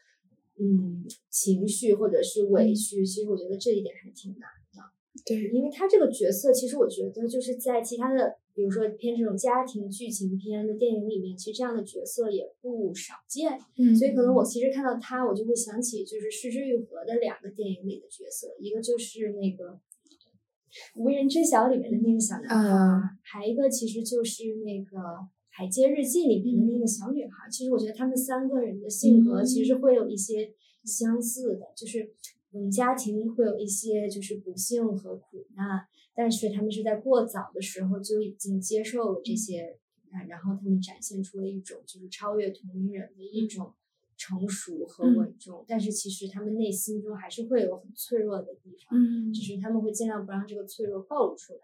[0.61, 3.05] 嗯情绪或者是委屈。
[3.05, 4.81] 其实我觉得这一点还挺难的。
[5.27, 13.59] 对，因为他这个角色，其实我觉得就是在其他的，比如说偏这种家庭剧情片的电影里面，其实这样的角色也不少见。
[13.79, 19.81] 嗯所以可能我其实看到他，我就会想起就是《失之愈合》的两个电影里的角色，一个就是那个。
[20.95, 24.97] 无人知晓里面的那个小男孩，嗯还一个其实就是那个
[25.51, 27.47] 《海街日记》里面的那个小女孩。
[27.51, 32.15] 其实我觉得他们三个人的性格其实会有一些相似的，就是
[32.53, 39.79] 嗯，家庭会有一些就是不幸和苦难，但是他们是在过早的时候就已经接受了这些
[40.11, 43.73] 啊，然后他们展现出了一种就是超越同龄人的一种
[44.17, 48.99] 成熟和嗯稳重，但是其实他们内心中还是会有很脆弱的地方。
[48.99, 51.61] 嗯只是他们会尽量不让这个脆弱暴露出来。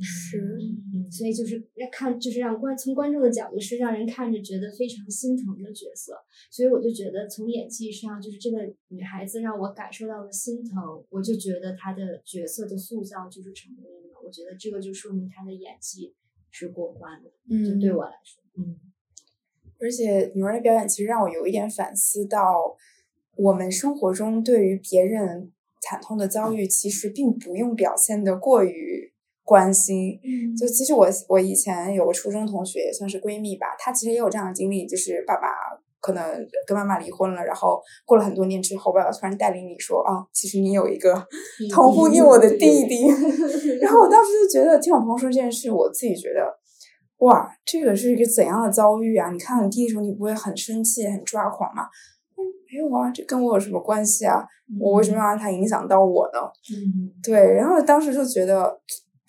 [0.00, 0.58] 是
[0.94, 6.14] 嗯，所以就是要看，就是让观从观众的角度是让人看着觉得非常心疼的角色，
[6.50, 14.18] 所以我就觉得从演技上，就是这个女孩子让我感受到了心疼，我就觉得她的角色的塑造就是成功的。
[14.24, 16.14] 我觉得这个就说明她的演技
[16.50, 18.78] 是过关的，就嗯，对我来说，嗯。
[19.80, 22.76] 而且女儿的表演其实让我有一点反思到，
[23.34, 25.50] 我们生活中对于别人
[25.80, 29.11] 惨痛的遭遇，其实并不用表现的过于
[29.44, 30.18] 关心。
[30.24, 35.48] 嗯就其实我我以前有个初中同学，也算是闺蜜吧，她其实也有这样的经历，就是爸爸
[36.00, 36.22] 可能
[36.66, 41.14] 跟妈妈离婚了，然后过了很多年之后，爸爸突然带领你说啊，其实你有一个
[41.70, 43.06] 同父异母的弟对弟。
[43.80, 46.58] 然后我当时就觉得，听我朋友说这件事，我自己觉得，
[47.18, 49.30] 哇，这个是一个怎样的遭遇啊？
[49.30, 51.84] 你看到你弟弟的时候，你不会很生气、很抓狂吗？
[52.36, 54.44] 嗯，没有啊，这跟我有什么关系啊？
[54.80, 56.40] 我为什么要让他影响到我呢？
[56.74, 58.80] 嗯对，然后当时就觉得，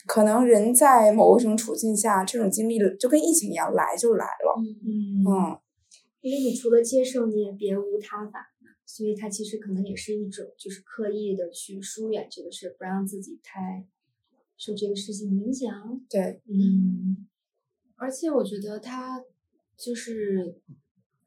[0.05, 4.55] 可能人在某一种处境下，这种经历就跟疫情一样，来就来了。
[4.57, 5.59] 嗯嗯，
[6.21, 8.47] 因为你除了接受，你也别无他法，
[8.85, 13.85] 所以他其实可能也是一种，就是刻意的去疏远这个事，不让自己太
[14.57, 15.71] 受这个事情影响。
[16.09, 17.27] 对，嗯
[17.95, 19.23] 而且我觉得他
[19.77, 20.59] 就是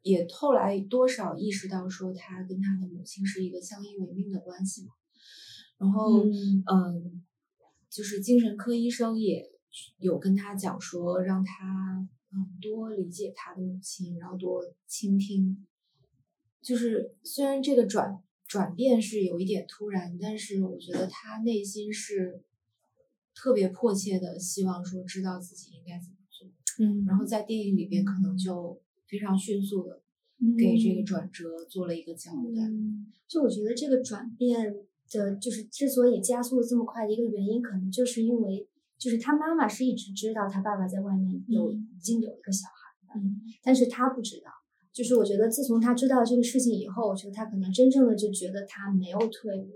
[0.02, 4.92] 也后来多少意识到说他跟他的母亲是一个相依为命的关系嘛，
[5.78, 7.22] 然后嗯嗯，
[7.90, 9.51] 就是精神科医生也
[9.99, 15.66] 有跟他讲说，让他嗯多理解他的母亲，然后多倾听。
[16.62, 22.42] 就是虽然这个转转变是有一点突然，但是我觉得他内心是
[23.35, 26.49] 特别迫切的希望说知道自己应该怎么做。
[26.79, 30.03] 嗯然后在电影里边可能就非常迅速的
[30.59, 32.62] 给这个转折做了一个交代。
[32.68, 34.75] 嗯，就我觉得这个转变
[35.12, 44.50] 的，就是之所以加速的这么快的一个原因，可能就是因为，就是他妈妈是一直知道他爸爸在外面有、嗯已经有一个小孩的，嗯但是他不知道。
[44.92, 49.70] 就是我觉得自从他知道这个事情以后，我觉得他可能真正的就觉得他没有退路，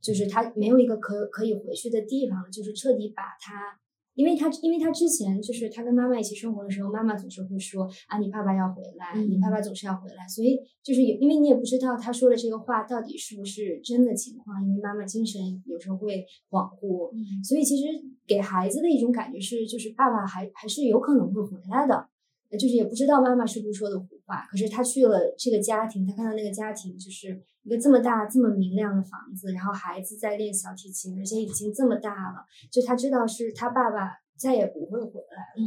[0.00, 3.78] 就是他没有一个可可以回去的地方，就是彻底把他。
[4.16, 17.44] 因为他，因为他之前就是他跟妈妈一起生活的时候，妈妈总是会说啊，你爸爸要回来，你爸爸总是要回来，所以就是有，因为你也不知道他说的这个话到底是不是真的情况，因为妈妈精神有时候会恍惚，嗯。
[17.44, 17.84] 所以其实
[18.26, 22.08] 给孩子的一种感觉是，就是爸爸还还是有可能会回来的，
[22.50, 24.46] 呃就是也不知道妈妈是不是说的胡话。
[24.50, 35.62] 可是他去了这个家庭，他看到那个家庭就是一个这么大、这么明亮的房子，然后孩子在练小提琴，而且已经这么大了，就他知道是他爸爸再也不会回来了。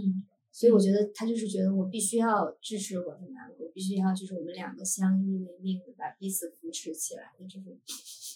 [0.60, 7.72] 所以我觉得他就是觉得我必须要支持我的男我必须要就是我们两个相依为命的把彼此扶持起来的这种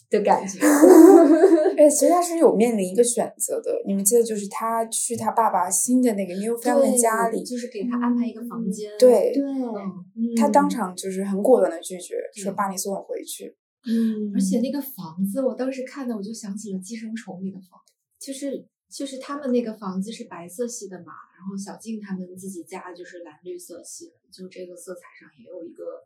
[0.09, 0.59] 的感觉。
[1.75, 3.83] 哎，其实他是有面临一个选择的。
[3.85, 8.89] 你们记得，就是他去他爸爸新的那个 new family 家里，就是给他安排一个房间。
[8.97, 13.53] 对对，嗯他当嗯场就是很果断的拒绝，说爸你送我回去。
[13.85, 17.91] 嗯，而且那个房子，我当时看的我就想起了《寄生虫》里的房子，
[18.25, 26.05] 就是就是他们那个房子是白色系的嘛，然后小静他们自己家就是蓝绿色系的，就这个色彩上也有一个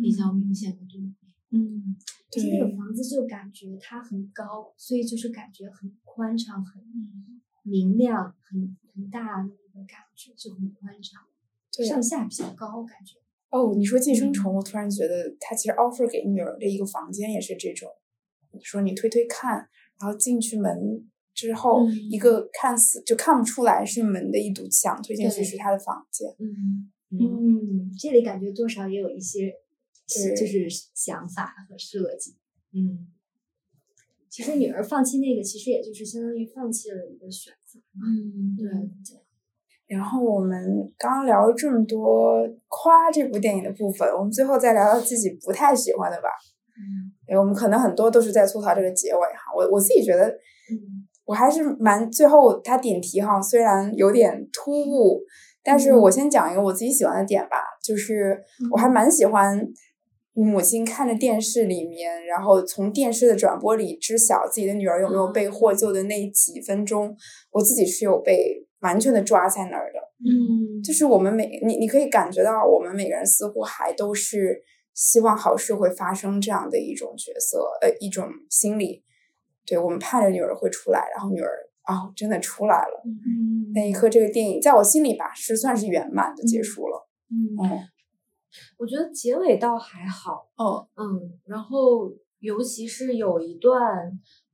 [0.00, 1.28] 比较明显的对比。
[1.50, 1.94] 嗯，
[2.30, 6.82] 这对个房子就感觉它很高，所以就是感觉很宽敞、很
[7.64, 11.22] 明亮、很很大的那个感觉，就很宽敞。
[11.76, 13.18] 对上下比较高，感觉。
[13.50, 17.90] 哦，你说寄生嗯虫，我突然觉得他其实 offer 给女儿的一个房间也是这种，
[18.52, 19.68] 你说你推推看，
[20.00, 26.28] 然后进去门之后，嗯一个看似就看不出来是门的一堵墙，推进去是他的房间。
[26.38, 29.52] 嗯嗯，这里感觉多少也有一些，
[30.08, 32.36] 对就是想法和设计。
[32.74, 33.08] 嗯
[34.30, 37.78] 其实女儿放弃那个，其实也就是相当于放弃了一个选择。
[38.02, 39.20] 嗯，对，对，
[39.88, 46.28] 然后我们刚刚聊了这么多夸这部电影的部分，我们最后再聊聊自己不太喜欢的吧。
[46.78, 49.52] 嗯对，我们可能很多都是在吐槽这个结尾哈。
[49.54, 50.26] 我我自己觉得，
[50.70, 51.01] 嗯
[51.32, 55.22] 我还是蛮最后他点题哈，虽然有点突兀，
[55.64, 58.38] 但是我先讲一个我自己喜欢的点吧，就是
[58.70, 59.66] 我还蛮喜欢
[60.34, 67.16] 母亲看着电视里面，然后从电视的转播里知晓自己的女儿有没有被获救的那几分钟，
[67.50, 69.98] 我自己是有被完全的抓在那儿的。
[70.28, 79.02] 嗯，就是我们每你你可以感觉到，我们每个人似乎还都是希望好事会发生这样的一种角色，呃，一种心理。
[79.66, 81.50] 对我们盼着女儿会出来，然后女儿
[81.86, 83.02] 哦，真的出来了。
[83.04, 87.08] 嗯那一刻，这个电影在我心里吧，是算是圆满的结束了。
[87.30, 87.78] 嗯嗯
[88.76, 93.80] 我觉得结尾倒还好，嗯嗯，然后尤其是有一段，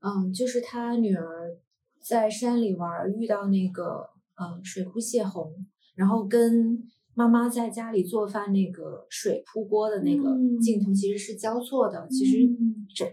[0.01, 1.57] 嗯，就是他女儿
[2.01, 4.09] 在山里玩儿，遇到那个
[4.41, 5.53] 嗯水库泄洪，
[5.97, 6.81] 然后跟
[7.15, 13.05] 妈妈在家里做饭那个水扑锅的那个嗯镜头其实是交错的，其实嗯这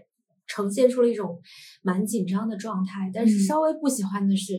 [0.46, 1.38] 呈现出了一种
[1.82, 3.10] 蛮紧张的状态。
[3.12, 4.54] 但是嗯稍微不喜欢的是，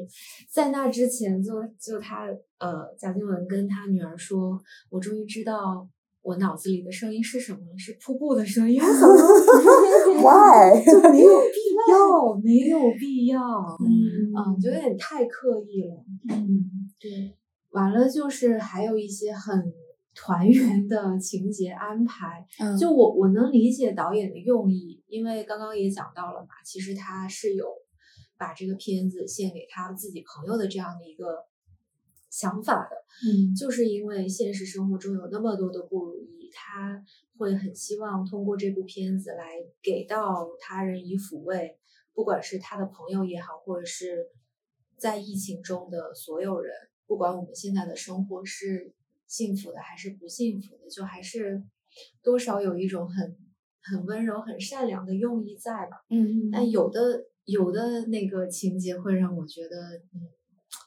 [0.51, 2.27] 在那之前就就他
[2.59, 5.87] 呃贾静雯跟他女儿说，我终于知道。
[6.23, 7.77] 我脑子里的声音是什么了？
[7.77, 8.77] 是瀑布的声音。
[8.83, 10.75] Why？
[10.83, 11.55] 就没有必
[11.89, 13.39] 要，没有必要，
[13.79, 13.87] 嗯
[14.35, 16.03] 嗯，就有点太刻意了。
[16.29, 16.65] 嗯，
[16.99, 17.33] 对，
[17.69, 19.57] 完了，就是还有一些很
[20.17, 22.43] 团圆的情节安排。
[22.59, 27.67] 嗯就我我能理解导演的用意，因为刚刚也讲到了嘛，其实他是有
[28.35, 31.45] 把这个片子献给他自己朋友的这样的一个
[32.31, 32.95] 想法的。
[33.29, 37.03] 嗯就是因为现实生活中有那么多的不如意，他
[37.37, 41.77] 会很希望通过这部片子来给到他人以抚慰，
[42.13, 44.31] 不管是他的朋友也好，或者是
[44.97, 46.73] 在疫情中的所有人，
[47.05, 48.93] 不管我们现在的生活是
[49.27, 51.63] 幸福的还是不幸福的，就还是
[52.23, 53.37] 多少有一种很
[53.81, 56.03] 很温柔、很善良的用意在吧。
[56.09, 60.27] 嗯但有的有的那个情节会让我觉得，嗯，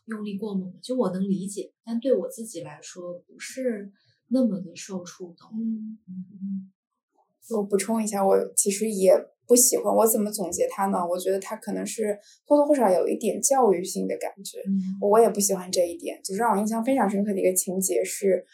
[0.06, 3.92] 用力过猛，就我能理解，但对我自己来说不是
[4.28, 5.50] 那么的受触动。
[5.58, 6.70] 嗯
[7.50, 9.12] 我补充一下，我其实也
[9.50, 9.92] 不喜欢。
[9.92, 10.98] 我怎么总结它呢？
[11.04, 14.58] 我觉得它可能是或多或少有一点教育性的感觉。
[14.60, 18.44] 嗯我也不喜欢这一点，就是让我印象非常深刻的一个情节是，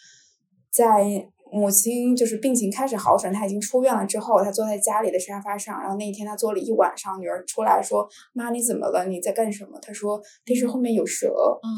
[0.72, 1.04] 在
[1.52, 9.04] 母亲就是病情开始好转，她已经出院了之后，她坐在家里的沙发上，然后那一天她坐了一晚上，女儿出来说：“妈，你怎么了？
[9.06, 11.28] 你在干什么？”她说：“电视后面有蛇”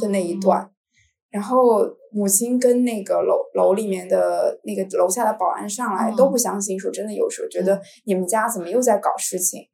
[0.00, 0.70] 的那一段。
[1.30, 9.68] 然后母亲跟那个楼楼里面的那个楼下的保安上来、嗯都不相信，说真的有蛇，觉得你们家怎么又在搞事情？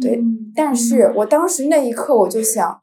[0.00, 2.80] 对，嗯但是我当时那一刻我就想，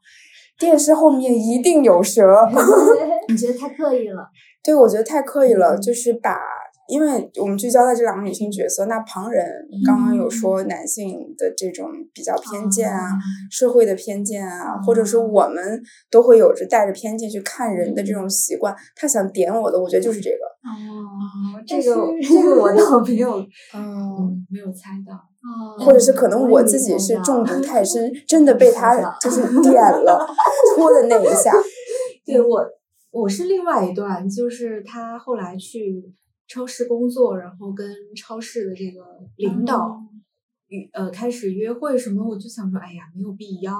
[0.58, 2.48] 电视后面一定有蛇。
[3.28, 4.28] 你觉得太刻意了？
[4.64, 6.36] 对，我觉得太刻意了，嗯就是把，
[6.88, 9.46] 因为我们聚焦在这两个女性角色，那旁人
[9.86, 13.10] 刚刚有说男性的这种比较偏见啊，
[13.50, 18.74] 社会的偏见啊，或者说我们都会有着带着偏见去看人的这种习惯。
[18.96, 20.36] 他想点我的，我觉得就是这个。
[20.64, 23.38] 哦，这个这个我倒 没有，
[23.74, 23.78] 嗯，
[24.18, 25.14] 嗯，没有猜到。
[25.14, 30.26] 哦，或者是可能我自己是中毒太深， 真的被他就是点了
[30.74, 31.52] 戳的那一下。
[32.26, 32.66] 对我，
[33.10, 36.02] 我是另外一段，就是他后来去
[36.48, 39.04] 超市工作，然后跟超市的这个
[39.36, 40.02] 领导
[40.68, 43.72] 与、呃开始约会什么，我就想说，哎呀，没有必要，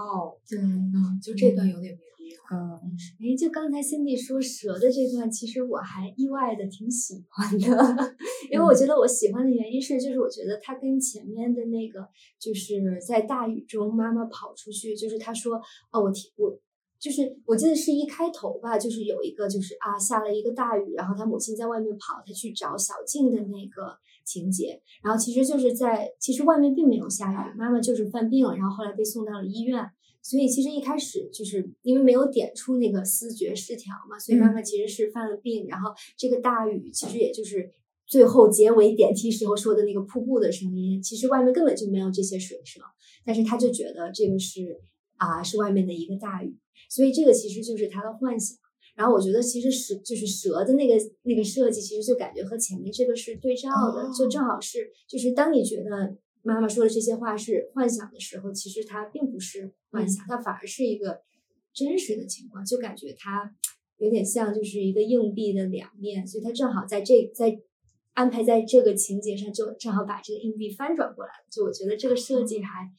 [0.49, 0.59] 对。
[0.59, 2.39] 嗯，就这段有点没必要。
[2.51, 2.81] 嗯，
[3.21, 8.16] 哎，就刚才 Cindy 说蛇的这段，其实我还意外的挺喜欢的，
[8.53, 12.07] 因为我觉得我喜欢的原因是，就是我觉得它跟前面的那个，
[12.39, 15.57] 就是在大雨中妈妈跑出去，就是他说，
[15.91, 16.59] 哦，我提我。
[17.01, 29.84] 就是我记得是一开头吧，就是有一个就是啊下了一个大雨，然后他母亲在外面跑，他去找小静的那个情节，然后其实就是在其实外面并没有下雨，妈妈就是犯病了，然后后来被送到了医院，
[30.22, 37.70] 所以其实一开始就是因为没有点出那个思觉失调嘛，所以妈妈其实是犯了病，然后这个大雨其实也就是
[38.07, 42.82] 最后结尾点题时候说的那个瀑布的声音，其实外面根本就没有这些水声，
[43.24, 44.80] 但是他就觉得这个是
[45.19, 46.57] 啊是外面的一个大雨，
[46.89, 48.57] 所以这个其实就是他的幻想。
[48.97, 61.21] 然后我觉得其实蛇就是蛇的那个那个设计，其实就感觉和前面这个是对照的，就正好是就是当你觉得妈妈说的这些话是幻想的时候，其实它并不是幻想，它反而是一个
[61.73, 63.55] 真实的情况，就感觉它
[63.99, 67.61] 有点像就是一个硬币的两面，所以它正好在这在
[68.14, 71.47] 安排在这个情节上，就正好把这个硬币翻转过来了。
[71.53, 72.91] 就我觉得这个设计还。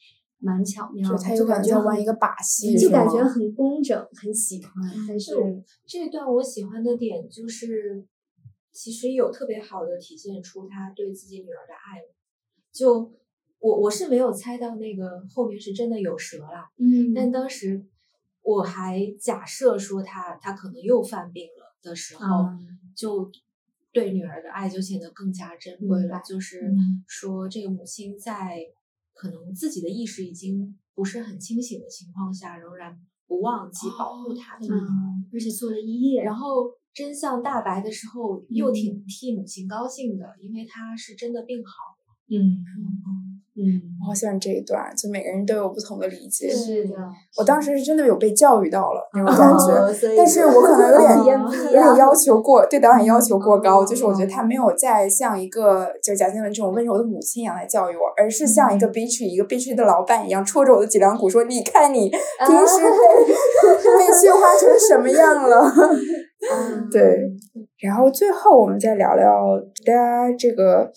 [0.41, 4.73] 蛮巧妙，他有感觉玩一个把戏，就感觉很工整，很喜欢。
[5.05, 5.33] 但是
[5.85, 8.05] 这段我喜欢的点就是，
[8.71, 11.99] 其实有特别好的体现出他对自己女儿的爱。
[12.71, 13.11] 就
[13.59, 17.83] 我我是没有猜到那个后面是真的有蛇啦，嗯，但当时
[18.41, 22.45] 我还假设说他他可能又犯病了的时候，
[22.95, 23.29] 就
[23.91, 26.21] 对女儿的爱就显得更加珍贵了。
[26.25, 26.73] 就是
[27.05, 28.59] 说这个母亲在。
[29.19, 32.97] 可能自己的意识已经不是很清醒的情况下，仍然
[33.27, 42.63] 不忘记保护他，嗯，而且做了一夜，然后真相大白的时候，又挺替母亲高兴的，因为他是真的病好了，嗯。
[42.63, 43.28] 嗯，
[44.01, 46.49] 我好喜欢这一段，就每个人都有不同的理解。
[46.49, 46.95] 是的，
[47.37, 63.33] 我当时是真的有被教育到了那种感觉，但是我可能有点有点要求过，对导演要求过高，就是我觉得他没有再像一个就贾静雯这种温柔的母亲一样来教育我，而是像一个 bitch 一个 bitch 的老板一样，戳着我的脊梁骨说：“你看你平时被
[64.07, 65.69] 被驯化成什么样了。
[66.91, 67.19] ”对，
[67.81, 70.89] 然后最后我们再聊聊大家这个。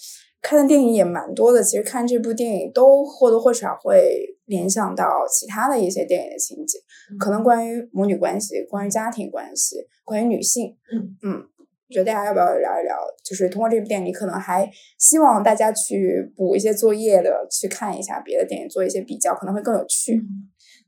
[0.42, 6.78] 看的电影也蛮多的，其实看这部电影都或多或少会联想到其他的一些电影的情节，
[7.16, 10.76] 可能关于母女关系、关于家庭关系、关于女性。
[10.92, 12.96] 嗯嗯，我觉得大家要不要聊一聊？
[13.24, 14.68] 就是通过这部电影，你可能还
[14.98, 20.20] 希望大家去补一些作业的，去看一下别的电影，做一些比较，可能会更有趣。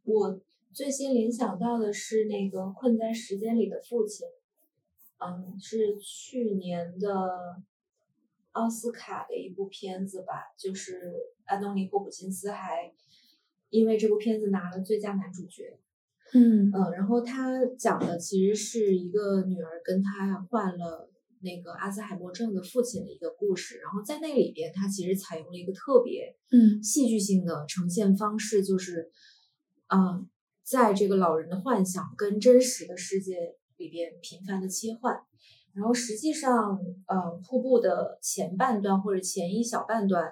[0.05, 0.40] 我
[0.72, 4.26] 最先联想到的是那个《困在时间里的父亲》，
[5.24, 7.09] 嗯，是去年的。
[8.55, 11.12] 奥斯卡的一部片子吧，就是
[11.44, 12.92] 安东尼·霍普金斯还
[13.68, 15.78] 因为这部片子拿了最佳男主角。
[16.32, 23.78] 嗯嗯，然后他讲的其实是一个女儿跟他患了那个阿兹海默症的父亲的一个故事。
[23.78, 29.11] 然后在那里边，他其实采用了一个特别嗯戏剧性的呈现方式，就是
[29.88, 30.28] 嗯，
[30.64, 35.20] 在这个老人的幻想跟真实的世界里边频繁的切换。
[35.75, 40.31] 然后实际上，呃，瀑布的前半段或者前一小半段，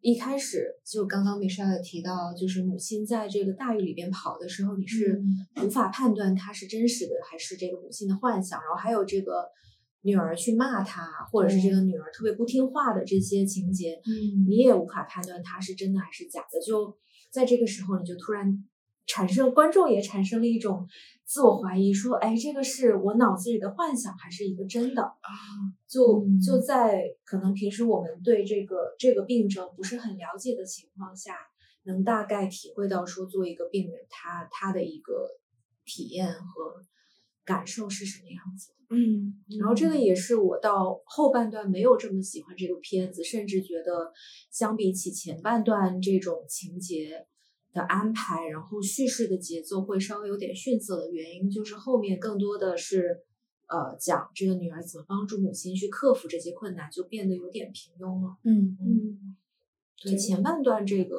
[0.00, 5.20] 一开始就刚刚米莎也提到，就是母亲在这个大雨里边跑的时候，你是
[5.62, 8.60] 无法判断她是真实的还是这个母亲的幻想。
[8.60, 9.48] 然后还有这个
[10.02, 14.00] 女儿去骂她，或者是这个女儿特别不听话的这些情节，
[14.46, 16.60] 你也无法判断她是真的还是假的。
[16.64, 16.96] 就
[17.32, 18.64] 在这个时候，你就突然
[19.08, 20.86] 产生，观众也产生了一种。
[21.24, 25.28] 自我怀疑说：“哎，这个是我脑子里的幻想，还是一个真的啊？”
[25.86, 31.36] 就就在可能平时我们对这个这个病症不是很了解的情况下，
[31.84, 35.28] 能大概体会到说，作为一个病人，他他的一个
[35.84, 36.82] 体验和
[37.44, 38.72] 感受是什么样子。
[38.88, 44.14] 嗯，然后这个也是我到后半段没有这么喜欢这个片子，甚至觉得
[44.50, 47.26] 相比起前半段这种情节。
[47.72, 53.22] 的安排，然后叙事的节奏会稍微有点逊色的原因，就是后面更多的是，
[53.68, 58.36] 呃，讲这个女儿怎么帮助母亲去克服这些困难，就变得有点平庸了。
[58.44, 59.36] 嗯嗯，
[60.02, 61.16] 对前半段这个，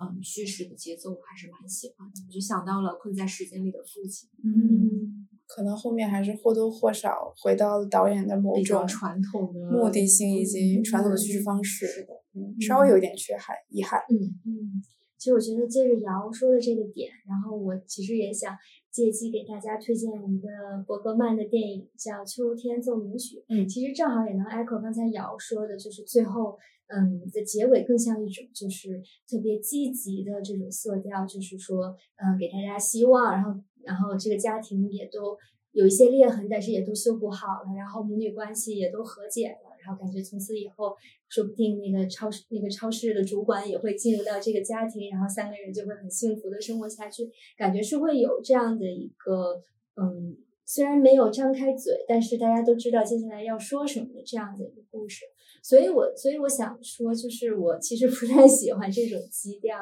[0.00, 4.28] 嗯，叙事的节奏我还是蛮喜欢的，我就想到了困在时间里的父亲。
[4.42, 11.86] 嗯，可能后面还是或多或少回到了导演的某种传统的目的性以及传统的叙事方式，
[12.34, 14.00] 嗯，稍微有一点缺憾，遗憾。
[14.10, 14.82] 嗯嗯。
[15.18, 18.56] 其实我觉得接着瑶说的这个点，然后我其实也想
[18.90, 20.48] 借机给大家推荐一个
[20.86, 23.38] 伯格曼的电影，叫《秋天奏鸣曲》。
[23.48, 26.58] 嗯，其实正好也能 echo 刚才瑶说的，就是最后，
[26.88, 35.36] 嗯，的结尾更像一种就是特别积极的这种色调，就是说，嗯，给大家希望，然后，然后这个家庭也都
[35.72, 39.65] 有一些裂痕，但是也都修补好了，然后母女关系也都和解了。
[39.86, 40.96] 然后感觉从此以后，
[41.28, 47.30] 说不定那个超市那个超市的主管也会进入到这个家庭，然后三个人就会很幸福的生活下去。
[47.56, 49.62] 感觉是会有这样的一个，
[49.94, 55.20] 嗯，虽然没有张开嘴，但是大家都知道接下来要说什么的这样的一个故事。
[55.62, 59.76] 所以我所以我想说，就是我其实不太喜欢这种基调。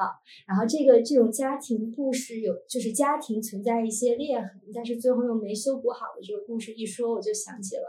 [0.46, 7.82] 然后这个这种家庭故事有，就是家庭存在一些裂痕，但是最后又没修补好的这个故事一说，我就想起了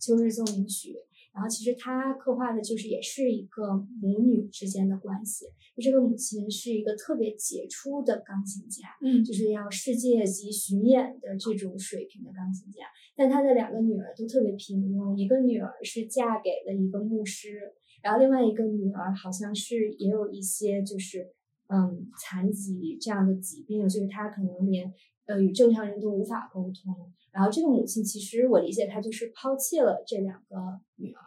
[0.02, 0.92] 《秋日奏鸣曲》。
[1.34, 5.46] 然后其实他刻画的就是也是一个母女之间的关系。
[5.74, 12.84] 就这个母亲是一个特别杰出的钢琴家，嗯就是要世界级巡演的这种水平的钢琴家。
[13.16, 17.72] 但他的两个女儿都特别平庸，一个女儿是嫁给了一个牧师，
[18.02, 21.30] 然后另外一个女儿好像是也有一些就是
[21.68, 24.92] 嗯残疾这样的疾病，就是她可能连
[25.26, 27.12] 呃与正常人都无法沟通。
[27.30, 30.56] 然后这个母亲其实我理解她就是抛弃了这两个
[30.96, 31.20] 女儿，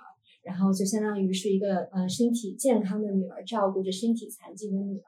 [0.44, 5.06] 然后就相当于是一个呃身体健康的女儿照顾着身体残疾的女儿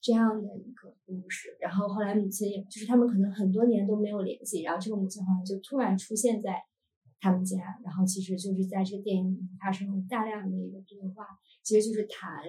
[0.00, 1.56] 这样的一个故事。
[1.60, 6.62] 然后后来母亲也就是他们可能很多年都没有联系，然后这个母亲好像就突然出现在
[7.20, 11.26] 他们家，然后其实就是在这个电影里发生了大量的一个对话，
[11.62, 12.42] 其实就是谈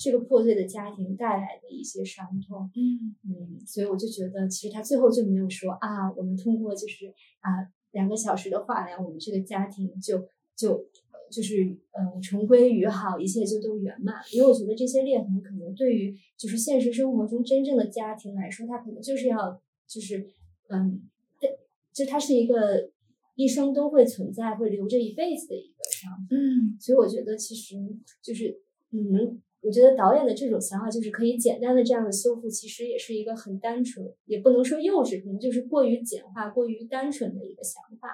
[0.00, 2.70] 这个破碎的家庭带来的一些伤痛。
[2.76, 7.08] 嗯嗯，所以我就觉得，其实他最后就没有说啊，我们通过就是
[7.40, 10.72] 啊两个小时的化疗，我们这个家庭就就
[11.10, 14.22] 呃就是嗯重归于好，一切就都圆满。
[14.32, 20.28] 因为我觉得这些裂痕可能对于就是现实生活中真正的家庭来说，它可能就是要就是
[20.68, 21.02] 嗯，
[21.40, 21.58] 对，
[21.92, 22.90] 就它是一个
[23.34, 26.26] 一生都会存在、会留着一辈子的一个伤。
[26.30, 27.76] 嗯所以我觉得其实
[28.22, 38.08] 就是嗯，我觉得导演的这种想法就是可以简单的这样的修复，其实也是一个很单纯，也不能说幼稚，可能就是过于简化、过于单纯的一个想法。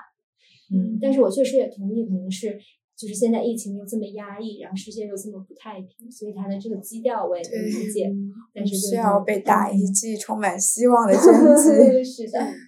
[0.72, 2.58] 嗯，但是我确实也同意，可能是
[2.96, 8.10] 就是现在疫情又这么压抑，然后世界又这么不太平，所以他的这个基调我也能理解。
[8.54, 11.22] 但是就是需要被打一剂充满希望的针
[11.54, 12.00] 剂。
[12.02, 12.40] 是的，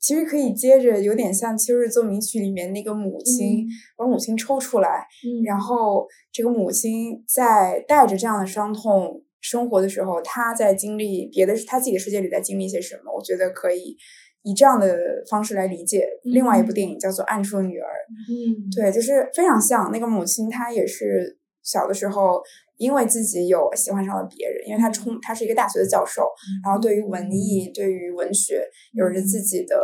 [0.00, 13.14] 其实可以接着有点像《秋日奏鸣曲》里面那个母亲，把母亲抽出来，嗯，然后这个母亲在带着这样的伤痛生活的时候，她在经历别的，她自己的世界里在经历些什么？
[13.14, 13.96] 我觉得可以
[14.42, 14.98] 以这样的
[15.28, 16.06] 方式来理解。
[16.22, 17.86] 另外一部电影叫做《暗处的女儿》，
[18.28, 21.38] 嗯，对，就是非常像那个母亲，她也是
[21.70, 22.42] 小的时候。
[22.80, 26.22] 因为自己有喜欢上了别人，因为他冲，他是一个大学的教授，
[26.64, 29.76] 然后对于文艺、对于文学有着自己的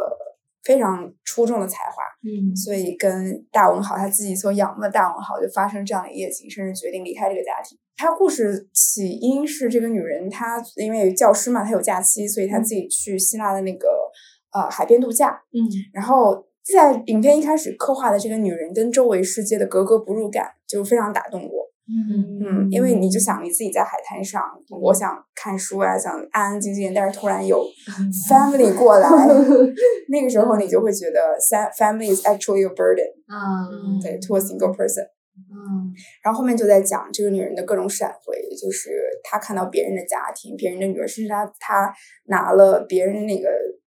[0.64, 7.76] 非常出众的才华，嗯，所以跟大文豪他自己所仰慕的大文豪就发生这样的一夜情，甚至决定离开这个家庭。
[7.98, 13.88] 他故事起因是这个女人，她因为教师嘛，她有假期，所以她自己去希腊的那个
[14.54, 15.38] 呃海边度假。
[15.52, 15.60] 嗯
[15.92, 21.66] 然后在影片一开始刻画的这个女人跟周围世界的格格不入感，就非常打动我。
[21.88, 22.38] 嗯。
[22.42, 24.42] 嗯，因为你就想你自己在海滩上，
[24.82, 27.64] 我想看书啊，想安安静静，但是突然有
[28.28, 29.08] family 过来，
[30.10, 31.36] 那个时候你就会觉得
[31.78, 33.68] family is actually a burden，啊，
[34.02, 35.04] 对，to a single person。
[35.36, 35.92] 嗯。
[36.22, 38.90] 然后后面就在讲这个女人的各种闪回，就是
[39.22, 41.94] 她看到别人的家庭、别人的女儿，甚至她她
[42.26, 43.48] 拿了别人那个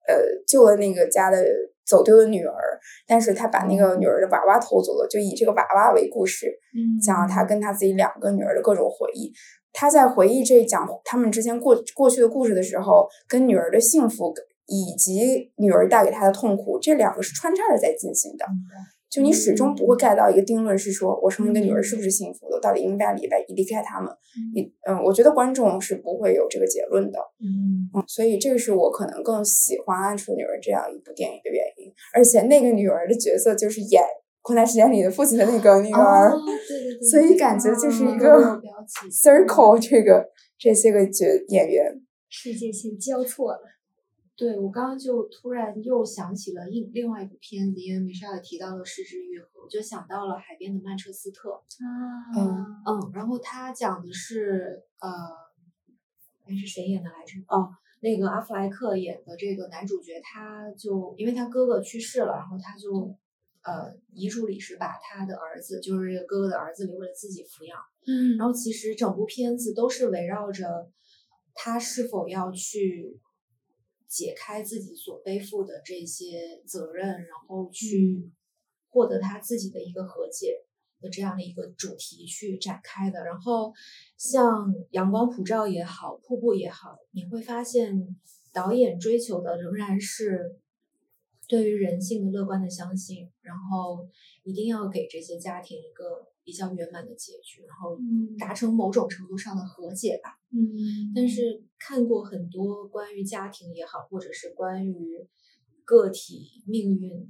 [0.08, 0.16] 呃
[0.48, 1.44] 救了那个家的
[1.86, 9.32] 走丢的女儿，但是他把那个女儿的娃娃偷走了，就以这个娃娃为故事，嗯，讲了他跟他自己两个女儿的各种回忆。
[9.72, 14.32] 他在回忆这讲他们之间过过去的故事的时候，跟女儿的幸福
[14.68, 18.46] 以及女儿带给他的痛苦，这两个是穿插着在进行的。
[19.14, 24.12] 就你始终不会 get 到一个定论，是说我生一个女儿是不是幸福的，我到底应该离开离开他们？
[24.56, 27.20] 你嗯，我觉得观众是不会有这个结论的。
[27.40, 31.94] 嗯嗯，所以这个是我可能更喜欢《暗处女儿》这样一部电影的原因。
[32.16, 34.02] 而且那个女儿的角色就是演
[34.42, 38.60] 《困难时间》里的父亲的那个女儿、哦，对对对，所以感觉就是一个
[39.12, 40.26] circle 这个
[40.58, 42.02] 这些个角演员。
[42.30, 43.60] 世界线交错了。
[44.36, 51.50] 对我刚刚就突然又想起了另另外一部片子，因为梅莎也提到了《失之愈合》，我就想到了《海边的曼彻斯特》。
[51.54, 51.60] 啊
[52.36, 55.10] 嗯嗯，然后他讲的是呃，
[56.46, 57.40] 哎是谁演的来着？
[57.48, 57.70] 哦，
[58.02, 63.16] 那个阿弗莱克演的这个男主角，他就因为他哥哥去世了，然后他就
[63.64, 67.78] 呃遗嘱里是把他的儿子，就是这个哥哥的儿子留给了自己抚养。
[68.08, 70.92] 嗯然后其实整部片子都是围绕着
[71.54, 73.22] 他是否要去
[74.14, 78.32] 解开自己所背负的这些责任，然后去
[78.90, 80.56] 获得他自己的一个和解
[81.02, 83.26] 的这样的一个主题去展开的。
[83.26, 83.74] 然后
[84.16, 88.16] 像《阳光普照》也好，《瀑布》也好，你会发现
[88.54, 90.60] 导演追求的仍然是
[91.48, 94.08] 对于人性的乐观的相信，然后
[94.44, 100.40] 一定要给这些家庭一个比较圆满的结局，然后嗯达成某种程度上的和解吧。
[100.52, 105.28] 嗯，但是看过很多关于家庭也好，或者是关于
[105.84, 107.28] 个体命运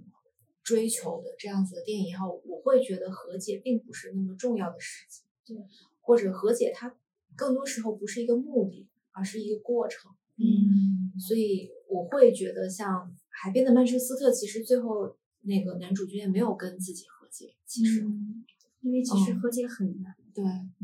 [0.62, 5.64] 追求的这样子的电影以后，我会觉得和解并不是那么重要的事情，对，
[6.02, 6.96] 或者和解它
[7.36, 10.12] 更多时候不是一个目的，而是一个过程。
[10.36, 18.02] 嗯所以我会觉得，像《海边的曼彻斯特》，其实最后那个男主角也没有跟自己和解，其实。
[18.02, 18.44] 嗯
[18.84, 20.14] 因为其实和解很难。
[20.34, 20.44] 对，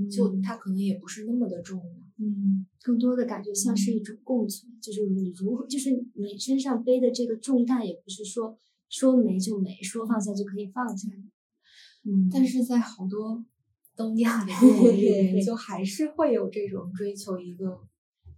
[0.09, 1.95] 就它可能也不是那么的重要。
[2.17, 8.57] 嗯，更多的感觉像是一种共存，就是你如何，就是你身上背的这个重担，也不是说
[8.89, 11.07] 说没就没，说放下就可以放下。
[12.03, 13.43] 嗯，但是在好多
[13.95, 17.81] 东亚的电影里面，就还是会有这种追求一个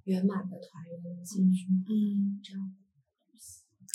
[0.05, 1.67] 圆满的团圆的结局。
[1.89, 2.75] 嗯，这样。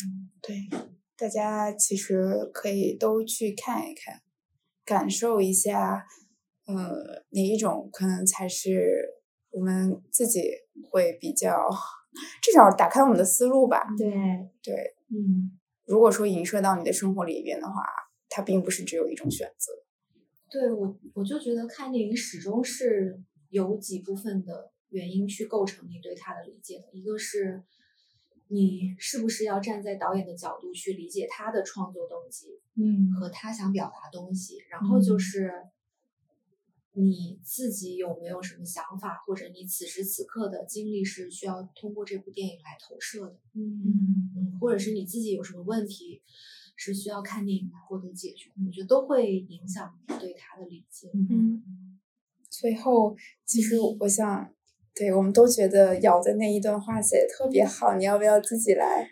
[0.04, 0.68] 嗯，对，
[1.16, 4.20] 大家其实可以都去看一看，
[4.86, 6.06] 感受一下，
[6.66, 6.74] 呃，
[7.30, 9.20] 哪一种可能才是
[9.50, 10.40] 我们自己
[10.90, 11.68] 会比较，
[12.40, 13.84] 至少打开我们的思路吧。
[13.98, 14.08] 对
[14.62, 17.82] 对，嗯，如果说影射到你的生活里边的话，
[18.28, 19.72] 它并不是只有一种选择。
[20.48, 23.20] 对我，我就觉得看电影始终是
[23.50, 27.64] 有几部分的原因去构成你对它的理解的，一个是。
[28.48, 34.58] 你是不是要站在导演的角度去理解他的创作动机，嗯，和他想表达东西？
[34.70, 35.50] 然后就是
[36.92, 43.40] 你自己有没有什么想法，或者你此时此刻的经历是需要通过这部电影来投射的？
[43.54, 46.22] 嗯嗯，或者是你自己有什么问题
[46.76, 48.52] 是需要看电影来获得解决？
[48.64, 51.10] 我觉得都会影响对他的理解。
[51.12, 51.98] 嗯，
[52.48, 54.52] 最后，其实我想。
[54.98, 59.06] 对，我们都觉得瑶的那一段话写的特别好，你要不要自己来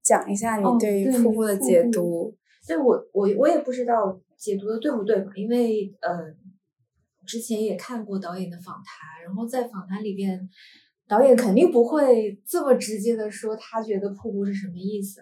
[0.00, 2.32] 讲一下你对于瀑布的解读？
[2.68, 6.32] 对我，我我也不知道解读的对不对嘛，因为呃，
[7.26, 10.48] 之前也看过导演的访谈，然后在访谈里边，
[11.08, 15.20] 导演肯定不会这么直接的说他觉得瀑布是什么意思。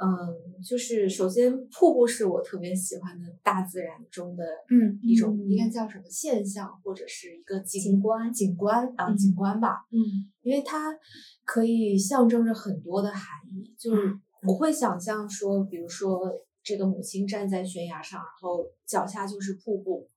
[0.00, 9.86] 嗯，就是首先，瀑布是我特别喜欢的大自然中的嗯一种，应该叫什么现象，或者是一个景观景观啊景观吧。
[9.90, 9.98] 嗯，
[10.42, 10.96] 因为它
[11.44, 13.74] 可以象征着很多的含义。
[13.76, 16.32] 就是我会想象说，比如说
[16.62, 20.08] 这个母亲站在悬崖上，然后脚下就是瀑布，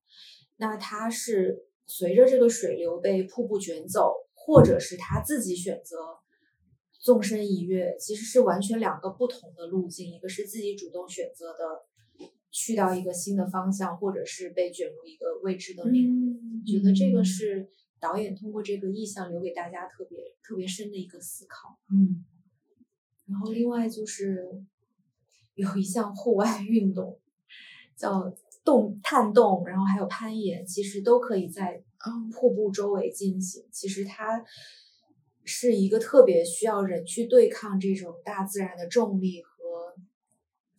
[0.58, 5.98] 那它是随着这个水流被瀑布卷走，或者是她自己选择。
[7.02, 16.64] 纵身一跃，其实是完全两个不同的路径，一个是自己主动选择的，去到一个新的方向，或者是被卷入一个未知的领域。
[16.64, 17.68] 觉得这个是
[18.00, 21.80] 导演通过这个意象留给大家特别特别深的一个思考。
[21.92, 22.24] 嗯，
[23.26, 24.64] 然后另外就是
[25.56, 27.20] 有一项户外运动
[27.98, 28.32] 叫
[28.64, 31.84] 洞探洞，然后还有攀岩，其实都可以在
[32.32, 33.66] 瀑布周围进行。
[33.72, 34.46] 其实它。
[35.44, 39.96] 是一个特别需要人去对抗这种大自然的重力和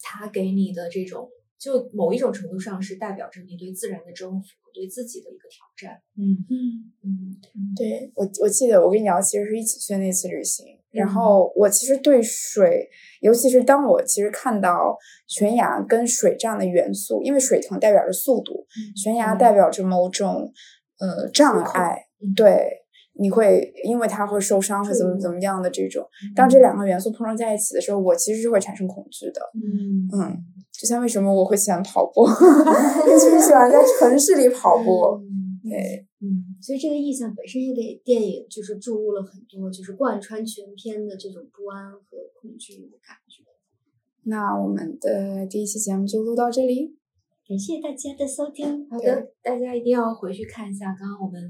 [0.00, 6.02] 它给你的这种，就某一种程度上是代表着你对自然的征服，对自己的一个挑战。
[6.16, 6.44] 嗯。
[6.50, 6.92] 嗯。
[7.04, 12.88] 嗯，对我我记得我跟瑶其实是一起去那次旅行，然后我其实对水，
[13.20, 14.96] 尤其是当我其实看到
[15.26, 20.52] 悬崖跟水这样的元素，因为水可能代表着速度，悬崖代表着某种
[20.98, 22.06] 呃障碍，
[22.36, 22.81] 对。
[23.14, 26.06] 你会因为它会受伤，会怎么怎么样的这种？
[26.34, 29.40] 当这两个元素碰撞在一起的时候，我其实是会产生恐惧的。
[29.54, 32.26] 嗯嗯，就像为什么我会喜欢跑步，
[33.08, 35.20] 尤其是喜欢在城市里跑步。
[35.62, 43.44] 对，嗯，所以这个意象本身也给电影就是注入了很多，就是贯穿全片的这种不安和恐惧的感觉。
[44.24, 46.96] 那我们的第一期节目就录到这里，
[47.48, 48.88] 感谢大家的收听。
[48.90, 51.40] 好的，大家一定要回去看一下刚刚我们。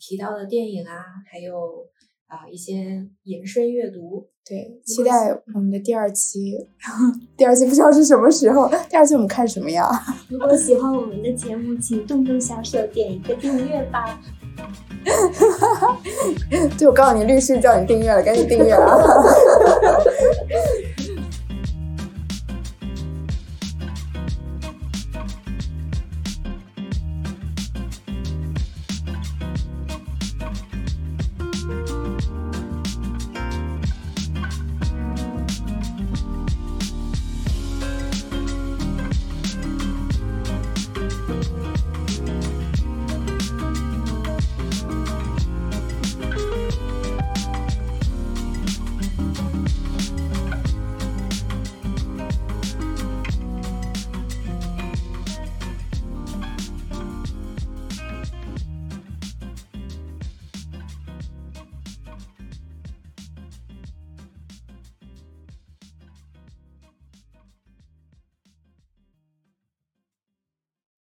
[0.00, 1.84] 提到的电影啊，还有
[2.26, 6.56] 啊一些延伸阅读，对，期待我们的第二期。
[7.36, 9.86] 第二期不知道是什么时候，第二期我们看什么呀？
[10.28, 14.18] 如果喜欢我们的节目，请动动小手点一个订阅吧。
[16.78, 18.96] 对，我告诉你，律师叫你订阅了，赶紧订阅啊！